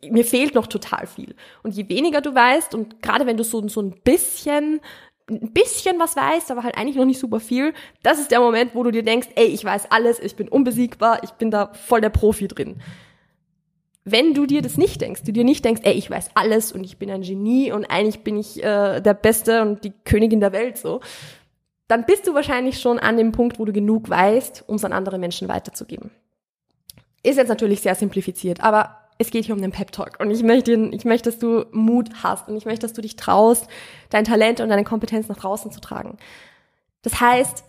mir 0.09 0.23
fehlt 0.23 0.55
noch 0.55 0.67
total 0.67 1.05
viel. 1.05 1.35
Und 1.61 1.75
je 1.75 1.89
weniger 1.89 2.21
du 2.21 2.33
weißt 2.33 2.73
und 2.73 3.01
gerade 3.01 3.25
wenn 3.25 3.37
du 3.37 3.43
so, 3.43 3.67
so 3.67 3.81
ein 3.81 3.93
bisschen 4.03 4.79
ein 5.29 5.51
bisschen 5.53 5.99
was 5.99 6.15
weißt, 6.15 6.51
aber 6.51 6.63
halt 6.63 6.77
eigentlich 6.77 6.95
noch 6.95 7.05
nicht 7.05 7.19
super 7.19 7.39
viel, 7.39 7.73
das 8.03 8.19
ist 8.19 8.31
der 8.31 8.39
Moment, 8.39 8.75
wo 8.75 8.83
du 8.83 8.91
dir 8.91 9.03
denkst, 9.03 9.29
ey, 9.35 9.45
ich 9.45 9.63
weiß 9.63 9.91
alles, 9.91 10.19
ich 10.19 10.35
bin 10.35 10.47
unbesiegbar, 10.47 11.23
ich 11.23 11.31
bin 11.31 11.51
da 11.51 11.73
voll 11.73 12.01
der 12.01 12.09
Profi 12.09 12.47
drin. 12.47 12.81
Wenn 14.03 14.35
du 14.35 14.45
dir 14.45 14.61
das 14.61 14.77
nicht 14.77 15.01
denkst, 15.01 15.23
du 15.23 15.33
dir 15.33 15.43
nicht 15.43 15.65
denkst, 15.65 15.81
ey, 15.83 15.93
ich 15.93 16.11
weiß 16.11 16.29
alles 16.35 16.71
und 16.71 16.83
ich 16.83 16.97
bin 16.97 17.09
ein 17.09 17.23
Genie 17.23 17.71
und 17.71 17.85
eigentlich 17.85 18.23
bin 18.23 18.37
ich 18.37 18.63
äh, 18.63 19.01
der 19.01 19.15
Beste 19.15 19.63
und 19.63 19.83
die 19.83 19.93
Königin 20.03 20.41
der 20.41 20.51
Welt 20.51 20.77
so, 20.77 21.01
dann 21.87 22.05
bist 22.05 22.27
du 22.27 22.35
wahrscheinlich 22.35 22.79
schon 22.79 22.99
an 22.99 23.17
dem 23.17 23.31
Punkt, 23.31 23.57
wo 23.57 23.65
du 23.65 23.73
genug 23.73 24.09
weißt, 24.09 24.65
um 24.67 24.75
es 24.75 24.85
an 24.85 24.93
andere 24.93 25.17
Menschen 25.17 25.47
weiterzugeben. 25.47 26.11
Ist 27.23 27.37
jetzt 27.37 27.49
natürlich 27.49 27.81
sehr 27.81 27.95
simplifiziert, 27.95 28.61
aber 28.61 29.04
es 29.17 29.31
geht 29.31 29.45
hier 29.45 29.55
um 29.55 29.61
den 29.61 29.71
Pep 29.71 29.91
Talk 29.91 30.19
und 30.19 30.29
ich 30.31 30.43
möchte, 30.43 30.73
ich 30.91 31.05
möchte, 31.05 31.29
dass 31.29 31.39
du 31.39 31.65
Mut 31.71 32.09
hast 32.21 32.49
und 32.49 32.57
ich 32.57 32.65
möchte, 32.65 32.81
dass 32.81 32.93
du 32.93 33.01
dich 33.01 33.15
traust, 33.15 33.67
dein 34.09 34.25
Talent 34.25 34.59
und 34.59 34.69
deine 34.69 34.83
Kompetenz 34.83 35.27
nach 35.27 35.37
draußen 35.37 35.71
zu 35.71 35.79
tragen. 35.79 36.17
Das 37.01 37.21
heißt, 37.21 37.63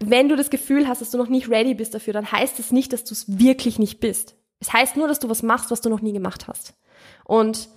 wenn 0.00 0.28
du 0.28 0.36
das 0.36 0.50
Gefühl 0.50 0.88
hast, 0.88 1.00
dass 1.00 1.10
du 1.10 1.18
noch 1.18 1.28
nicht 1.28 1.48
ready 1.48 1.74
bist 1.74 1.94
dafür, 1.94 2.12
dann 2.12 2.32
heißt 2.32 2.58
es 2.58 2.72
nicht, 2.72 2.92
dass 2.92 3.04
du 3.04 3.14
es 3.14 3.38
wirklich 3.38 3.78
nicht 3.78 4.00
bist. 4.00 4.34
Es 4.58 4.72
heißt 4.72 4.96
nur, 4.96 5.06
dass 5.06 5.20
du 5.20 5.28
was 5.28 5.42
machst, 5.42 5.70
was 5.70 5.80
du 5.80 5.90
noch 5.90 6.00
nie 6.00 6.12
gemacht 6.12 6.48
hast. 6.48 6.74
Und 7.24 7.68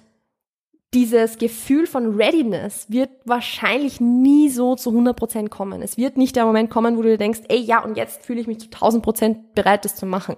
dieses 0.94 1.38
Gefühl 1.38 1.88
von 1.88 2.16
Readiness 2.16 2.90
wird 2.90 3.10
wahrscheinlich 3.26 4.00
nie 4.00 4.50
so 4.50 4.76
zu 4.76 4.92
100% 4.92 5.50
kommen. 5.50 5.82
Es 5.82 5.98
wird 5.98 6.18
nicht 6.18 6.36
der 6.36 6.46
Moment 6.46 6.70
kommen, 6.70 6.98
wo 6.98 7.02
du 7.02 7.10
dir 7.10 7.18
denkst, 7.18 7.42
ey, 7.50 7.60
ja, 7.60 7.84
und 7.84 7.98
jetzt 7.98 8.26
fühle 8.26 8.42
ich 8.42 8.48
mich 8.48 8.60
zu 8.60 8.68
1000% 8.68 9.54
bereit, 9.56 9.86
das 9.86 9.96
zu 9.96 10.06
machen 10.06 10.36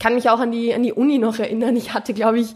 kann 0.00 0.14
mich 0.14 0.28
auch 0.28 0.40
an 0.40 0.50
die, 0.50 0.74
an 0.74 0.82
die 0.82 0.92
Uni 0.92 1.18
noch 1.18 1.38
erinnern. 1.38 1.76
Ich 1.76 1.94
hatte, 1.94 2.12
glaube 2.14 2.40
ich, 2.40 2.54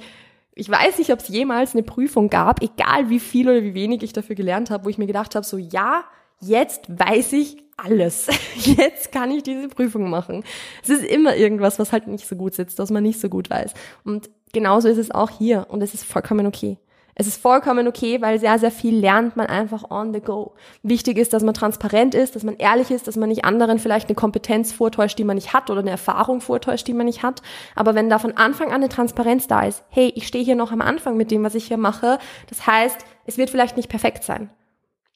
Ich 0.56 0.68
weiß 0.68 0.98
nicht, 0.98 1.12
ob 1.12 1.20
es 1.20 1.28
jemals 1.28 1.74
eine 1.74 1.82
Prüfung 1.82 2.30
gab, 2.30 2.62
egal 2.62 3.10
wie 3.10 3.20
viel 3.20 3.48
oder 3.48 3.62
wie 3.62 3.74
wenig 3.74 4.02
ich 4.02 4.12
dafür 4.12 4.34
gelernt 4.34 4.70
habe, 4.70 4.84
wo 4.84 4.88
ich 4.88 4.98
mir 4.98 5.06
gedacht 5.06 5.34
habe, 5.34 5.44
so 5.44 5.58
ja, 5.58 6.04
jetzt 6.40 6.84
weiß 6.88 7.32
ich 7.34 7.56
alles. 7.76 8.28
Jetzt 8.56 9.10
kann 9.10 9.32
ich 9.32 9.42
diese 9.42 9.66
Prüfung 9.68 10.08
machen. 10.08 10.44
Es 10.84 10.90
ist 10.90 11.04
immer 11.04 11.34
irgendwas, 11.34 11.80
was 11.80 11.90
halt 11.90 12.06
nicht 12.06 12.26
so 12.26 12.36
gut 12.36 12.54
sitzt, 12.54 12.78
was 12.78 12.90
man 12.90 13.02
nicht 13.02 13.20
so 13.20 13.28
gut 13.28 13.50
weiß. 13.50 13.74
Und 14.04 14.30
genauso 14.52 14.88
ist 14.88 14.98
es 14.98 15.10
auch 15.10 15.30
hier 15.30 15.66
und 15.70 15.82
es 15.82 15.92
ist 15.92 16.04
vollkommen 16.04 16.46
okay. 16.46 16.78
Es 17.16 17.28
ist 17.28 17.40
vollkommen 17.40 17.86
okay, 17.86 18.20
weil 18.20 18.40
sehr, 18.40 18.58
sehr 18.58 18.72
viel 18.72 18.98
lernt 18.98 19.36
man 19.36 19.46
einfach 19.46 19.90
on 19.90 20.12
the 20.12 20.20
go. 20.20 20.54
Wichtig 20.82 21.16
ist, 21.16 21.32
dass 21.32 21.44
man 21.44 21.54
transparent 21.54 22.14
ist, 22.14 22.34
dass 22.34 22.42
man 22.42 22.56
ehrlich 22.56 22.90
ist, 22.90 23.06
dass 23.06 23.16
man 23.16 23.28
nicht 23.28 23.44
anderen 23.44 23.78
vielleicht 23.78 24.08
eine 24.08 24.16
Kompetenz 24.16 24.72
vortäuscht, 24.72 25.18
die 25.18 25.24
man 25.24 25.36
nicht 25.36 25.52
hat 25.52 25.70
oder 25.70 25.80
eine 25.80 25.90
Erfahrung 25.90 26.40
vortäuscht, 26.40 26.88
die 26.88 26.94
man 26.94 27.06
nicht 27.06 27.22
hat. 27.22 27.40
Aber 27.76 27.94
wenn 27.94 28.10
da 28.10 28.18
von 28.18 28.36
Anfang 28.36 28.68
an 28.68 28.74
eine 28.74 28.88
Transparenz 28.88 29.46
da 29.46 29.62
ist, 29.62 29.84
hey, 29.90 30.12
ich 30.16 30.26
stehe 30.26 30.44
hier 30.44 30.56
noch 30.56 30.72
am 30.72 30.80
Anfang 30.80 31.16
mit 31.16 31.30
dem, 31.30 31.44
was 31.44 31.54
ich 31.54 31.66
hier 31.66 31.76
mache, 31.76 32.18
das 32.48 32.66
heißt, 32.66 33.04
es 33.26 33.38
wird 33.38 33.50
vielleicht 33.50 33.76
nicht 33.76 33.88
perfekt 33.88 34.24
sein, 34.24 34.50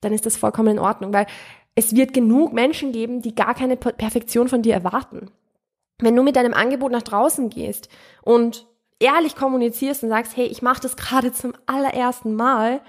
dann 0.00 0.12
ist 0.12 0.24
das 0.24 0.36
vollkommen 0.36 0.68
in 0.68 0.78
Ordnung, 0.78 1.12
weil 1.12 1.26
es 1.74 1.94
wird 1.94 2.14
genug 2.14 2.52
Menschen 2.52 2.92
geben, 2.92 3.22
die 3.22 3.34
gar 3.34 3.54
keine 3.54 3.76
Perfektion 3.76 4.48
von 4.48 4.62
dir 4.62 4.74
erwarten. 4.74 5.30
Wenn 6.00 6.14
du 6.14 6.22
mit 6.22 6.36
deinem 6.36 6.54
Angebot 6.54 6.92
nach 6.92 7.02
draußen 7.02 7.50
gehst 7.50 7.88
und 8.22 8.66
ehrlich 9.00 9.36
kommunizierst 9.36 10.02
und 10.02 10.08
sagst, 10.08 10.36
hey, 10.36 10.46
ich 10.46 10.62
mache 10.62 10.82
das 10.82 10.96
gerade 10.96 11.32
zum 11.32 11.52
allerersten 11.66 12.34
Mal, 12.34 12.80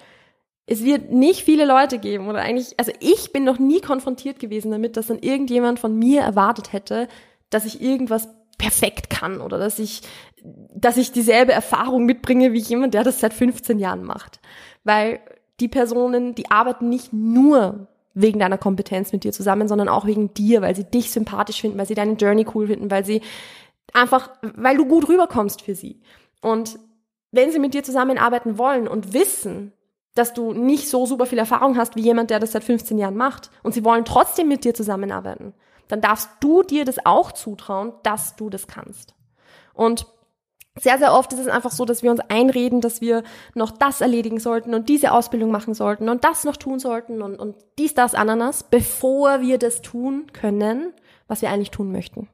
es 0.66 0.84
wird 0.84 1.12
nicht 1.12 1.44
viele 1.44 1.66
Leute 1.66 1.98
geben 1.98 2.28
oder 2.28 2.42
eigentlich, 2.42 2.76
also 2.78 2.92
ich 3.00 3.32
bin 3.34 3.44
noch 3.44 3.58
nie 3.58 3.82
konfrontiert 3.82 4.40
gewesen 4.40 4.72
damit, 4.72 4.98
dass 4.98 5.08
dann 5.08 5.20
irgendjemand 5.20 5.80
von 5.80 5.98
mir 5.98 6.22
erwartet 6.22 6.74
hätte, 6.74 7.08
dass 7.50 7.66
ich 7.66 7.82
irgendwas 7.82 8.30
perfekt 8.60 9.10
kann 9.10 9.42
oder 9.42 9.58
dass 9.58 9.80
ich, 9.80 10.02
dass 10.44 10.98
ich 10.98 11.12
dieselbe 11.12 11.54
Erfahrung 11.54 12.06
mitbringe 12.06 12.54
wie 12.54 12.60
jemand, 12.60 12.94
der 12.94 13.04
das 13.04 13.20
seit 13.20 13.34
15 13.34 13.80
Jahren 13.80 14.04
macht. 14.04 14.40
Weil 14.84 15.20
die 15.60 15.68
Personen, 15.68 16.36
die 16.36 16.52
arbeiten 16.52 16.90
nicht 16.90 17.14
nur 17.14 17.88
wegen 18.14 18.40
deiner 18.40 18.58
Kompetenz 18.58 19.12
mit 19.12 19.24
dir 19.24 19.32
zusammen, 19.32 19.68
sondern 19.68 19.90
auch 19.90 20.06
wegen 20.06 20.34
dir, 20.34 20.62
weil 20.62 20.76
sie 20.76 20.84
dich 20.84 21.10
sympathisch 21.12 21.62
finden, 21.62 21.78
weil 21.78 21.88
sie 21.88 21.96
deine 21.96 22.14
Journey 22.14 22.46
cool 22.54 22.68
finden, 22.68 22.92
weil 22.92 23.06
sie 23.06 23.22
Einfach, 23.94 24.30
weil 24.42 24.78
du 24.78 24.86
gut 24.86 25.08
rüberkommst 25.08 25.62
für 25.62 25.76
sie. 25.76 26.02
Und 26.42 26.80
wenn 27.32 27.52
sie 27.52 27.60
mit 27.60 27.74
dir 27.74 27.84
zusammenarbeiten 27.84 28.58
wollen 28.58 28.88
und 28.88 29.14
wissen, 29.14 29.74
dass 30.16 30.34
du 30.34 30.54
nicht 30.54 30.90
so 30.90 31.06
super 31.06 31.26
viel 31.26 31.38
Erfahrung 31.38 31.78
hast 31.78 31.96
wie 31.96 32.02
jemand, 32.02 32.30
der 32.30 32.40
das 32.40 32.52
seit 32.52 32.64
15 32.64 32.98
Jahren 32.98 33.16
macht 33.16 33.52
und 33.64 33.74
sie 33.74 33.86
wollen 33.86 34.06
trotzdem 34.06 34.48
mit 34.48 34.64
dir 34.66 34.74
zusammenarbeiten, 34.74 35.54
dann 35.88 36.02
darfst 36.02 36.30
du 36.40 36.64
dir 36.64 36.86
das 36.86 37.06
auch 37.06 37.32
zutrauen, 37.32 37.94
dass 38.04 38.36
du 38.36 38.50
das 38.50 38.68
kannst. 38.68 39.16
Und 39.74 40.08
sehr, 40.78 40.98
sehr 40.98 41.14
oft 41.14 41.34
ist 41.34 41.40
es 41.40 41.48
einfach 41.48 41.72
so, 41.72 41.86
dass 41.86 42.04
wir 42.04 42.12
uns 42.12 42.22
einreden, 42.22 42.82
dass 42.82 43.02
wir 43.02 43.24
noch 43.54 43.72
das 43.72 44.02
erledigen 44.02 44.40
sollten 44.40 44.74
und 44.74 44.88
diese 44.88 45.12
Ausbildung 45.12 45.52
machen 45.52 45.74
sollten 45.74 46.10
und 46.10 46.24
das 46.24 46.44
noch 46.44 46.58
tun 46.58 46.80
sollten 46.80 47.22
und, 47.22 47.40
und 47.40 47.56
dies, 47.78 47.94
das, 47.94 48.16
Ananas, 48.16 48.64
bevor 48.64 49.42
wir 49.42 49.58
das 49.58 49.82
tun 49.82 50.28
können, 50.32 50.94
was 51.28 51.42
wir 51.42 51.50
eigentlich 51.50 51.72
tun 51.72 51.92
möchten. 51.92 52.30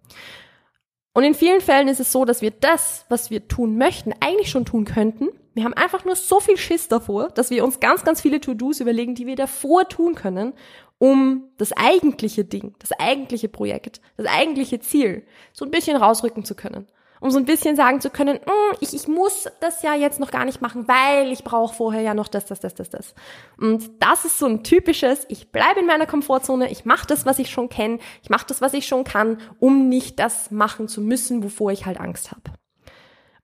Und 1.16 1.24
in 1.24 1.34
vielen 1.34 1.62
Fällen 1.62 1.88
ist 1.88 2.02
es 2.02 2.12
so, 2.12 2.26
dass 2.26 2.42
wir 2.42 2.52
das, 2.52 3.06
was 3.08 3.30
wir 3.30 3.48
tun 3.48 3.78
möchten, 3.78 4.12
eigentlich 4.20 4.50
schon 4.50 4.66
tun 4.66 4.84
könnten. 4.84 5.30
Wir 5.54 5.64
haben 5.64 5.74
einfach 5.74 6.04
nur 6.04 6.18
so 6.18 6.42
viel 6.42 6.58
Schiss 6.58 6.90
davor, 6.90 7.30
dass 7.30 7.50
wir 7.50 7.64
uns 7.64 7.80
ganz, 7.80 8.04
ganz 8.04 8.20
viele 8.20 8.42
To-Dos 8.42 8.82
überlegen, 8.82 9.16
die 9.16 9.26
wir 9.26 9.38
davor 9.38 9.88
tun 9.88 10.16
können, 10.16 10.52
um 10.98 11.46
das 11.58 11.72
eigentliche 11.72 12.44
Ding, 12.44 12.76
das 12.80 12.92
eigentliche 12.92 13.48
Projekt, 13.48 14.02
das 14.18 14.26
eigentliche 14.26 14.82
Ziel 14.82 15.26
so 15.54 15.64
ein 15.64 15.72
bisschen 15.72 15.96
rausrücken 15.96 16.44
zu 16.44 16.54
können 16.54 16.86
um 17.26 17.32
so 17.32 17.40
ein 17.40 17.46
bisschen 17.46 17.76
sagen 17.76 18.02
zu 18.02 18.12
können, 18.12 18.36
mm, 18.38 18.76
ich, 18.82 18.94
ich 18.94 19.08
muss 19.08 19.50
das 19.60 19.82
ja 19.82 19.96
jetzt 19.96 20.20
noch 20.20 20.30
gar 20.30 20.46
nicht 20.46 20.62
machen, 20.62 20.88
weil 20.88 21.32
ich 21.32 21.44
brauche 21.44 21.74
vorher 21.74 22.02
ja 22.02 22.14
noch 22.14 22.28
das, 22.28 22.46
das, 22.46 22.60
das, 22.60 22.76
das, 22.76 22.92
das. 22.92 23.16
Und 23.58 23.90
das 24.00 24.26
ist 24.26 24.38
so 24.38 24.46
ein 24.46 24.64
typisches, 24.64 25.26
ich 25.28 25.52
bleibe 25.52 25.80
in 25.80 25.88
meiner 25.88 26.06
Komfortzone, 26.06 26.70
ich 26.70 26.86
mache 26.86 27.08
das, 27.08 27.26
was 27.26 27.40
ich 27.40 27.50
schon 27.50 27.68
kenne, 27.68 27.98
ich 28.22 28.30
mache 28.30 28.46
das, 28.48 28.62
was 28.62 28.76
ich 28.76 28.86
schon 28.86 29.06
kann, 29.06 29.40
um 29.60 29.90
nicht 29.90 30.20
das 30.20 30.52
machen 30.52 30.88
zu 30.88 31.02
müssen, 31.02 31.44
wovor 31.44 31.72
ich 31.72 31.88
halt 31.88 32.00
Angst 32.00 32.30
habe. 32.30 32.44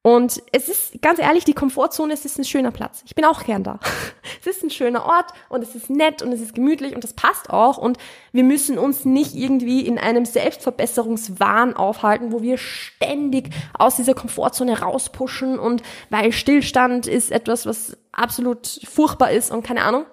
Und 0.03 0.41
es 0.51 0.67
ist, 0.67 0.99
ganz 1.03 1.19
ehrlich, 1.19 1.45
die 1.45 1.53
Komfortzone, 1.53 2.11
es 2.13 2.25
ist 2.25 2.39
ein 2.39 2.43
schöner 2.43 2.71
Platz. 2.71 3.03
Ich 3.05 3.13
bin 3.13 3.23
auch 3.23 3.43
gern 3.43 3.63
da. 3.63 3.79
es 4.41 4.47
ist 4.47 4.63
ein 4.63 4.71
schöner 4.71 5.05
Ort 5.05 5.31
und 5.47 5.61
es 5.61 5.75
ist 5.75 5.91
nett 5.91 6.23
und 6.23 6.31
es 6.31 6.41
ist 6.41 6.55
gemütlich 6.55 6.95
und 6.95 7.03
das 7.03 7.13
passt 7.13 7.51
auch. 7.51 7.77
Und 7.77 7.99
wir 8.31 8.43
müssen 8.43 8.79
uns 8.79 9.05
nicht 9.05 9.35
irgendwie 9.35 9.85
in 9.85 9.99
einem 9.99 10.25
Selbstverbesserungswahn 10.25 11.75
aufhalten, 11.75 12.31
wo 12.31 12.41
wir 12.41 12.57
ständig 12.57 13.51
aus 13.77 13.97
dieser 13.97 14.15
Komfortzone 14.15 14.79
rauspushen 14.79 15.59
und 15.59 15.83
weil 16.09 16.31
Stillstand 16.31 17.05
ist 17.05 17.31
etwas, 17.31 17.67
was 17.67 17.95
absolut 18.11 18.81
furchtbar 18.89 19.31
ist 19.31 19.51
und 19.51 19.63
keine 19.63 19.83
Ahnung. 19.83 20.05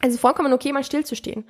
Also 0.00 0.18
vollkommen 0.18 0.52
okay, 0.52 0.70
mal 0.72 0.84
stillzustehen. 0.84 1.46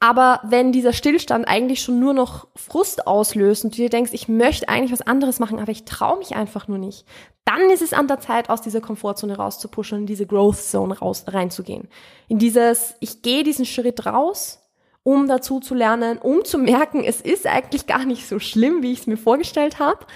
Aber 0.00 0.40
wenn 0.44 0.70
dieser 0.70 0.92
Stillstand 0.92 1.48
eigentlich 1.48 1.82
schon 1.82 1.98
nur 1.98 2.14
noch 2.14 2.46
Frust 2.54 3.06
auslöst 3.06 3.64
und 3.64 3.72
du 3.72 3.78
dir 3.78 3.90
denkst, 3.90 4.12
ich 4.12 4.28
möchte 4.28 4.68
eigentlich 4.68 4.92
was 4.92 5.06
anderes 5.06 5.40
machen, 5.40 5.58
aber 5.58 5.72
ich 5.72 5.84
traue 5.84 6.18
mich 6.18 6.36
einfach 6.36 6.68
nur 6.68 6.78
nicht, 6.78 7.04
dann 7.44 7.70
ist 7.70 7.82
es 7.82 7.92
an 7.92 8.06
der 8.06 8.20
Zeit, 8.20 8.48
aus 8.48 8.60
dieser 8.60 8.80
Komfortzone 8.80 9.36
rauszupuschen, 9.36 10.00
in 10.00 10.06
diese 10.06 10.26
Growth 10.26 10.58
Zone 10.58 10.96
raus, 10.96 11.24
reinzugehen. 11.26 11.88
In 12.28 12.38
dieses, 12.38 12.94
ich 13.00 13.22
gehe 13.22 13.42
diesen 13.42 13.64
Schritt 13.64 14.06
raus, 14.06 14.60
um 15.02 15.26
dazu 15.26 15.58
zu 15.58 15.74
lernen, 15.74 16.18
um 16.18 16.44
zu 16.44 16.58
merken, 16.58 17.02
es 17.02 17.20
ist 17.20 17.46
eigentlich 17.46 17.86
gar 17.86 18.04
nicht 18.04 18.28
so 18.28 18.38
schlimm, 18.38 18.82
wie 18.82 18.92
ich 18.92 19.00
es 19.00 19.06
mir 19.06 19.16
vorgestellt 19.16 19.80
habe. 19.80 20.06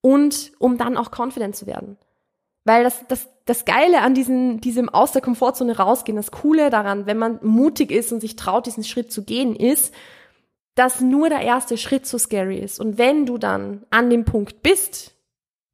Und 0.00 0.52
um 0.58 0.78
dann 0.78 0.96
auch 0.96 1.10
confident 1.16 1.54
zu 1.54 1.66
werden. 1.66 1.98
Weil 2.64 2.84
das, 2.84 3.06
das, 3.08 3.28
das 3.46 3.64
Geile 3.64 4.02
an 4.02 4.14
diesem, 4.14 4.60
diesem 4.60 4.88
aus 4.88 5.12
der 5.12 5.22
Komfortzone 5.22 5.76
rausgehen, 5.76 6.16
das 6.16 6.30
Coole 6.30 6.70
daran, 6.70 7.06
wenn 7.06 7.18
man 7.18 7.38
mutig 7.42 7.90
ist 7.90 8.12
und 8.12 8.20
sich 8.20 8.36
traut, 8.36 8.66
diesen 8.66 8.84
Schritt 8.84 9.10
zu 9.12 9.24
gehen, 9.24 9.56
ist, 9.56 9.94
dass 10.74 11.00
nur 11.00 11.28
der 11.28 11.40
erste 11.40 11.76
Schritt 11.76 12.06
so 12.06 12.18
scary 12.18 12.58
ist. 12.58 12.80
Und 12.80 12.98
wenn 12.98 13.26
du 13.26 13.38
dann 13.38 13.84
an 13.90 14.10
dem 14.10 14.24
Punkt 14.24 14.62
bist, 14.62 15.14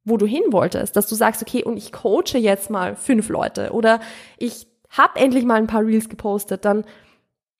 wo 0.03 0.17
du 0.17 0.25
hin 0.25 0.43
wolltest, 0.51 0.95
dass 0.95 1.07
du 1.07 1.15
sagst, 1.15 1.41
okay, 1.41 1.63
und 1.63 1.77
ich 1.77 1.91
coache 1.91 2.37
jetzt 2.37 2.69
mal 2.69 2.95
fünf 2.95 3.29
Leute 3.29 3.71
oder 3.71 3.99
ich 4.37 4.67
habe 4.89 5.19
endlich 5.19 5.43
mal 5.43 5.55
ein 5.55 5.67
paar 5.67 5.85
Reels 5.85 6.07
gepostet, 6.07 6.63
dann 6.63 6.85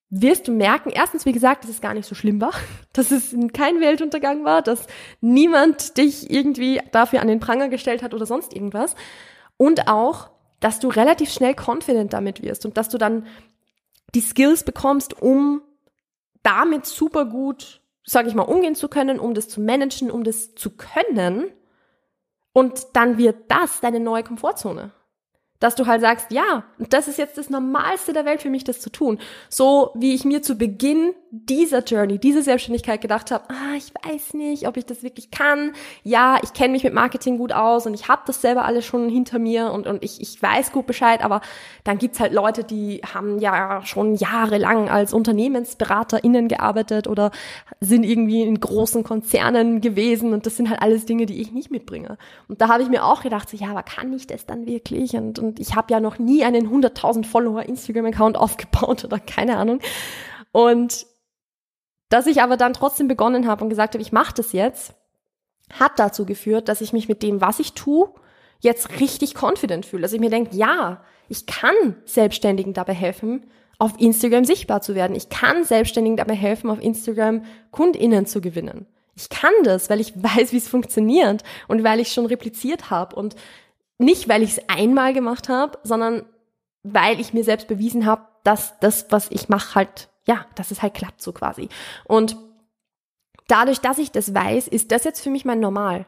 wirst 0.10 0.48
du 0.48 0.54
merken, 0.54 0.90
erstens, 0.90 1.26
wie 1.26 1.34
gesagt, 1.34 1.64
dass 1.64 1.72
es 1.72 1.82
gar 1.82 1.94
nicht 1.94 2.08
so 2.08 2.16
schlimm 2.16 2.40
war, 2.40 2.54
dass 2.94 3.12
es 3.12 3.36
kein 3.54 3.82
Weltuntergang 3.82 4.46
war, 4.46 4.62
dass 4.62 4.88
niemand 5.22 5.98
dich 5.98 6.30
irgendwie 6.32 6.82
dafür 6.92 7.22
an 7.22 7.28
den 7.28 7.40
Pranger 7.40 7.70
gestellt 7.70 8.04
hat 8.04 8.14
oder 8.14 8.26
sonst 8.26 8.54
irgendwas. 8.54 8.96
Und 9.58 9.88
auch, 9.88 10.30
dass 10.60 10.80
du 10.80 10.88
relativ 10.88 11.32
schnell 11.32 11.56
confident 11.56 12.14
damit 12.14 12.42
wirst 12.42 12.66
und 12.66 12.78
dass 12.78 12.90
du 12.90 12.98
dann 12.98 13.26
die 14.16 14.22
Skills 14.22 14.64
bekommst, 14.64 15.22
um 15.22 15.62
damit 16.44 16.86
super 16.86 17.26
gut, 17.26 17.82
sage 18.04 18.30
ich 18.30 18.36
mal, 18.36 18.44
umgehen 18.44 18.76
zu 18.76 18.88
können, 18.88 19.20
um 19.20 19.34
das 19.34 19.50
zu 19.50 19.60
managen, 19.60 20.10
um 20.10 20.24
das 20.24 20.56
zu 20.56 20.72
können. 20.72 21.52
Und 22.54 22.88
dann 22.94 23.18
wird 23.18 23.52
das 23.52 23.82
deine 23.82 24.00
neue 24.00 24.24
Komfortzone 24.24 24.94
dass 25.60 25.76
du 25.76 25.88
halt 25.88 26.02
sagst, 26.02 26.32
ja, 26.32 26.64
das 26.78 27.08
ist 27.08 27.18
jetzt 27.18 27.38
das 27.38 27.50
Normalste 27.50 28.14
der 28.14 28.26
Welt 28.26 28.42
für 28.42 28.50
mich, 28.50 28.64
das 28.64 28.80
zu 28.80 28.90
tun. 28.90 29.20
So 29.50 29.92
wie 29.96 30.14
ich 30.14 30.26
mir 30.26 30.42
zu 30.42 30.56
Beginn 30.56 31.14
dieser 31.32 31.84
Journey, 31.84 32.20
diese 32.20 32.42
Selbstständigkeit 32.42 33.02
gedacht 33.02 33.32
habe, 33.32 33.46
ah, 33.50 33.76
ich 33.76 33.92
weiß 34.04 34.34
nicht, 34.34 34.68
ob 34.68 34.78
ich 34.78 34.86
das 34.86 35.04
wirklich 35.04 35.30
kann. 35.30 35.74
Ja, 36.04 36.38
ich 36.42 36.54
kenne 36.54 36.74
mich 36.74 36.84
mit 36.84 36.94
Marketing 36.94 37.38
gut 37.38 37.52
aus 37.52 37.86
und 37.86 37.94
ich 37.94 38.08
habe 38.08 38.22
das 38.26 38.42
selber 38.42 38.66
alles 38.66 38.86
schon 38.86 39.10
hinter 39.10 39.38
mir 39.38 39.72
und, 39.72 39.88
und 39.88 40.04
ich, 40.04 40.22
ich 40.22 40.42
weiß 40.42 40.72
gut 40.72 40.88
Bescheid, 40.88 41.24
aber 41.24 41.42
dann 41.84 41.98
gibt's 41.98 42.20
halt 42.20 42.34
Leute, 42.34 42.64
die 42.64 43.02
haben 43.02 43.40
ja 43.40 43.82
schon 43.86 44.16
jahrelang 44.16 44.90
als 44.90 45.14
UnternehmensberaterInnen 45.14 46.48
gearbeitet 46.48 47.08
oder 47.08 47.32
sind 47.82 48.04
irgendwie 48.04 48.44
in 48.44 48.60
großen 48.60 49.04
Konzernen 49.04 49.82
gewesen 49.82 50.34
und 50.34 50.46
das 50.46 50.56
sind 50.56 50.70
halt 50.70 50.82
alles 50.82 51.06
Dinge, 51.06 51.26
die 51.26 51.42
ich 51.42 51.52
nicht 51.52 51.72
mitbringe. 51.72 52.18
Und 52.48 52.62
da 52.62 52.70
habe 52.70 52.84
ich 52.84 52.90
mir 52.90 53.04
auch 53.04 53.22
gedacht, 53.22 53.50
so, 53.50 53.58
ja, 53.58 53.72
aber 53.72 53.84
kann 53.84 54.14
ich 54.14 54.28
das 54.28 54.46
dann 54.46 54.66
wirklich? 54.66 55.14
Und, 55.14 55.40
und 55.40 55.60
ich 55.60 55.76
habe 55.76 55.94
ja 55.94 56.00
noch 56.00 56.20
nie 56.20 56.46
einen 56.46 56.70
100.000 56.70 57.26
Follower 57.26 57.64
Instagram-Account 57.64 58.38
aufgebaut 58.38 59.04
oder 59.06 59.20
keine 59.20 59.58
Ahnung. 59.58 59.80
Und 60.52 61.06
dass 62.10 62.28
ich 62.28 62.42
aber 62.42 62.58
dann 62.58 62.74
trotzdem 62.74 63.08
begonnen 63.08 63.48
habe 63.48 63.64
und 63.64 63.70
gesagt 63.70 63.94
habe, 63.94 64.02
ich 64.02 64.12
mache 64.12 64.34
das 64.34 64.54
jetzt, 64.54 64.94
hat 65.74 66.00
dazu 66.00 66.26
geführt, 66.26 66.70
dass 66.70 66.82
ich 66.82 66.94
mich 66.94 67.10
mit 67.10 67.24
dem, 67.24 67.42
was 67.42 67.60
ich 67.60 67.74
tue, 67.74 68.10
jetzt 68.60 69.00
richtig 69.00 69.36
confident 69.42 69.86
fühle. 69.86 70.02
Dass 70.02 70.14
ich 70.14 70.20
mir 70.20 70.30
denke, 70.30 70.56
ja, 70.56 71.02
ich 71.28 71.46
kann 71.46 71.76
Selbstständigen 72.06 72.74
dabei 72.74 72.94
helfen, 72.94 73.46
auf 73.80 73.94
Instagram 74.00 74.46
sichtbar 74.46 74.82
zu 74.82 74.96
werden. 74.96 75.16
Ich 75.16 75.30
kann 75.30 75.64
Selbstständigen 75.64 76.18
dabei 76.18 76.36
helfen, 76.36 76.70
auf 76.70 76.82
Instagram 76.82 77.44
KundInnen 77.72 78.26
zu 78.26 78.42
gewinnen. 78.42 78.88
Ich 79.16 79.30
kann 79.30 79.52
das, 79.64 79.90
weil 79.90 80.00
ich 80.00 80.14
weiß, 80.24 80.52
wie 80.54 80.58
es 80.58 80.68
funktioniert 80.68 81.44
und 81.68 81.84
weil 81.84 82.00
ich 82.00 82.12
schon 82.12 82.26
repliziert 82.26 82.90
habe 82.90 83.16
und 83.16 83.36
nicht, 84.00 84.30
weil 84.30 84.44
ich 84.44 84.58
es 84.58 84.70
einmal 84.70 85.14
gemacht 85.14 85.50
habe, 85.50 85.78
sondern 85.84 86.26
weil 86.84 87.20
ich 87.20 87.34
mir 87.34 87.44
selbst 87.44 87.68
bewiesen 87.68 88.06
habe, 88.06 88.22
dass 88.44 88.80
das, 88.80 89.08
was 89.10 89.30
ich 89.32 89.50
mache, 89.50 89.76
halt 89.76 90.10
ja, 90.28 90.46
dass 90.56 90.72
es 90.72 90.82
halt 90.82 90.94
klappt 90.94 91.22
so 91.22 91.32
quasi. 91.32 91.70
Und 92.06 92.38
dadurch, 93.48 93.80
dass 93.80 93.98
ich 93.98 94.12
das 94.12 94.34
weiß, 94.34 94.68
ist 94.68 94.92
das 94.92 95.04
jetzt 95.04 95.22
für 95.22 95.30
mich 95.30 95.46
mein 95.46 95.60
Normal. 95.60 96.06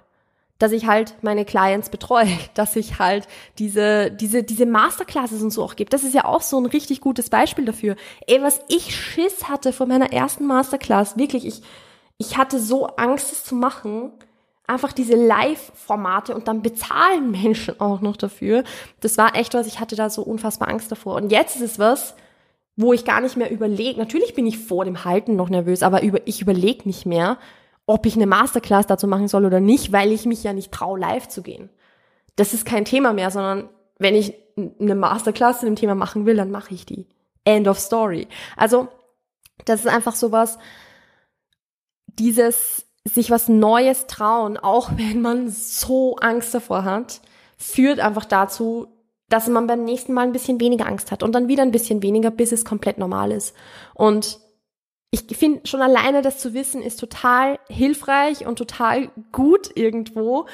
dass 0.60 0.74
ich 0.74 0.88
halt 0.88 1.16
meine 1.22 1.46
Clients 1.46 1.90
betreue, 1.90 2.38
dass 2.54 2.76
ich 2.76 3.00
halt 3.00 3.28
diese, 3.60 4.12
diese, 4.12 4.44
diese 4.44 4.66
Masterclasses 4.66 5.42
und 5.42 5.52
so 5.52 5.64
auch 5.64 5.78
gebe. 5.78 5.90
Das 5.90 6.04
ist 6.04 6.14
ja 6.14 6.26
auch 6.26 6.42
so 6.42 6.60
ein 6.60 6.66
richtig 6.66 7.00
gutes 7.00 7.30
Beispiel 7.30 7.64
dafür. 7.64 7.96
Ey, 8.28 8.42
was 8.42 8.60
ich 8.68 8.94
Schiss 8.94 9.48
hatte 9.48 9.72
vor 9.72 9.88
meiner 9.88 10.12
ersten 10.12 10.46
Masterclass, 10.46 11.18
wirklich, 11.18 11.48
ich, 11.48 11.62
ich 12.18 12.38
hatte 12.38 12.60
so 12.60 12.88
Angst, 12.88 13.32
es 13.32 13.46
zu 13.46 13.56
machen. 13.56 14.12
Einfach 14.68 14.92
diese 14.92 15.16
Live-Formate 15.16 16.36
und 16.36 16.50
dann 16.50 16.62
bezahlen 16.62 17.32
Menschen 17.44 17.80
auch 17.80 18.02
noch 18.02 18.18
dafür. 18.18 18.66
Das 19.00 19.18
war 19.18 19.36
echt 19.36 19.54
was, 19.54 19.66
ich 19.66 19.80
hatte 19.80 19.96
da 19.96 20.10
so 20.10 20.24
unfassbar 20.24 20.68
Angst 20.68 20.92
davor. 20.92 21.16
Und 21.16 21.32
jetzt 21.32 21.56
ist 21.56 21.62
es 21.62 21.80
was, 21.80 22.16
wo 22.80 22.94
ich 22.94 23.04
gar 23.04 23.20
nicht 23.20 23.36
mehr 23.36 23.52
überlege. 23.52 24.00
Natürlich 24.00 24.34
bin 24.34 24.48
ich 24.48 24.58
vor 24.58 24.86
dem 24.86 25.04
Halten 25.04 25.36
noch 25.36 25.50
nervös, 25.50 25.84
aber 25.84 26.02
über, 26.02 26.26
ich 26.26 26.42
überlege 26.42 26.88
nicht 26.88 27.06
mehr, 27.06 27.38
ob 27.86 28.06
ich 28.06 28.16
eine 28.16 28.26
Masterclass 28.26 28.88
dazu 28.88 29.06
machen 29.06 29.28
soll 29.28 29.46
oder 29.46 29.60
nicht, 29.60 29.92
weil 29.92 30.14
ich 30.14 30.26
mich 30.26 30.44
ja 30.44 30.54
nicht 30.54 30.72
traue, 30.72 30.98
live 30.98 31.28
zu 31.28 31.42
gehen. 31.42 31.70
Das 32.38 32.54
ist 32.54 32.66
kein 32.66 32.86
Thema 32.86 33.12
mehr, 33.12 33.32
sondern 33.32 33.68
wenn 33.98 34.16
ich 34.16 34.34
eine 34.56 34.96
Masterclass 34.96 35.60
zu 35.60 35.66
dem 35.66 35.76
Thema 35.76 35.94
machen 35.94 36.26
will, 36.26 36.38
dann 36.38 36.52
mache 36.52 36.74
ich 36.74 36.86
die. 36.86 37.10
End 37.44 37.68
of 37.68 37.80
story. 37.80 38.30
Also, 38.56 38.88
das 39.66 39.82
ist 39.82 39.88
einfach 39.88 40.16
sowas, 40.16 40.58
dieses 42.08 42.86
sich 43.04 43.30
was 43.30 43.50
Neues 43.50 44.08
trauen, 44.08 44.56
auch 44.56 44.92
wenn 44.96 45.22
man 45.22 45.50
so 45.50 46.16
Angst 46.16 46.54
davor 46.54 46.86
hat, 46.86 47.20
führt 47.58 48.00
einfach 48.00 48.24
dazu, 48.24 48.88
dass 49.30 49.48
man 49.48 49.68
beim 49.68 49.84
nächsten 49.84 50.14
Mal 50.14 50.26
ein 50.26 50.32
bisschen 50.32 50.60
weniger 50.60 50.88
Angst 50.88 51.12
hat 51.12 51.24
und 51.24 51.34
dann 51.34 51.48
wieder 51.48 51.64
ein 51.64 51.72
bisschen 51.72 52.02
weniger, 52.02 52.32
bis 52.32 52.52
es 52.52 52.66
komplett 52.66 52.98
normal 52.98 53.32
ist. 53.32 53.56
Und 53.94 54.40
ich 55.12 55.26
finde 55.38 55.68
schon 55.68 55.82
alleine 55.82 56.22
das 56.22 56.38
zu 56.38 56.54
wissen 56.54 56.82
ist 56.82 57.00
total 57.00 57.60
hilfreich 57.68 58.46
und 58.46 58.58
total 58.58 59.10
gut 59.32 59.72
irgendwo, 59.76 60.48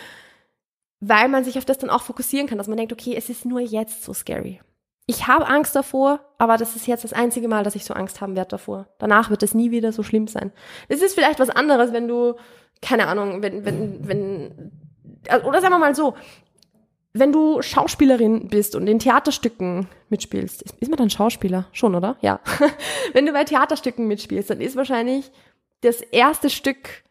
weil 1.02 1.28
man 1.28 1.44
sich 1.44 1.58
auf 1.58 1.66
das 1.66 1.78
dann 1.78 1.90
auch 1.90 2.04
fokussieren 2.04 2.48
kann, 2.48 2.58
dass 2.58 2.68
man 2.68 2.78
denkt, 2.78 2.94
okay, 2.94 3.16
es 3.18 3.30
ist 3.30 3.46
nur 3.46 3.60
jetzt 3.60 4.04
so 4.04 4.14
scary. 4.14 4.62
Ich 5.08 5.28
habe 5.28 5.48
Angst 5.48 5.76
davor, 5.76 6.22
aber 6.38 6.58
das 6.58 6.76
ist 6.76 6.88
jetzt 6.88 7.04
das 7.04 7.14
einzige 7.14 7.48
Mal, 7.48 7.64
dass 7.64 7.76
ich 7.76 7.86
so 7.86 7.94
Angst 7.94 8.22
haben 8.22 8.36
werde 8.36 8.50
davor. 8.50 8.88
Danach 8.98 9.30
wird 9.30 9.44
es 9.44 9.54
nie 9.54 9.72
wieder 9.72 9.92
so 9.92 10.02
schlimm 10.02 10.28
sein. 10.28 10.52
Es 10.88 11.02
ist 11.02 11.14
vielleicht 11.14 11.40
was 11.40 11.50
anderes, 11.50 11.94
wenn 11.94 12.08
du, 12.08 12.36
keine 12.82 13.08
Ahnung, 13.08 13.44
wenn, 13.44 13.66
wenn, 13.66 14.08
wenn, 14.08 14.72
oder 15.46 15.62
sagen 15.62 15.74
wir 15.74 15.80
mal 15.80 15.94
so, 15.94 16.16
wenn 17.18 17.32
du 17.32 17.62
Schauspielerin 17.62 18.50
bist 18.50 18.76
und 18.76 18.88
in 18.88 19.00
Theaterstücken 19.00 19.88
mitspielst, 20.10 20.62
ist, 20.62 20.76
ist 20.82 20.90
man 20.90 20.98
dann 20.98 21.10
Schauspieler? 21.10 21.66
Schon, 21.72 21.96
oder? 21.96 22.18
Ja. 22.20 22.42
wenn 23.14 23.26
du 23.26 23.32
bei 23.32 23.46
Theaterstücken 23.46 24.06
mitspielst, 24.08 24.50
dann 24.50 24.60
ist 24.60 24.76
wahrscheinlich 24.76 25.32
das 25.80 26.02
erste 26.02 26.50
Stück 26.50 27.04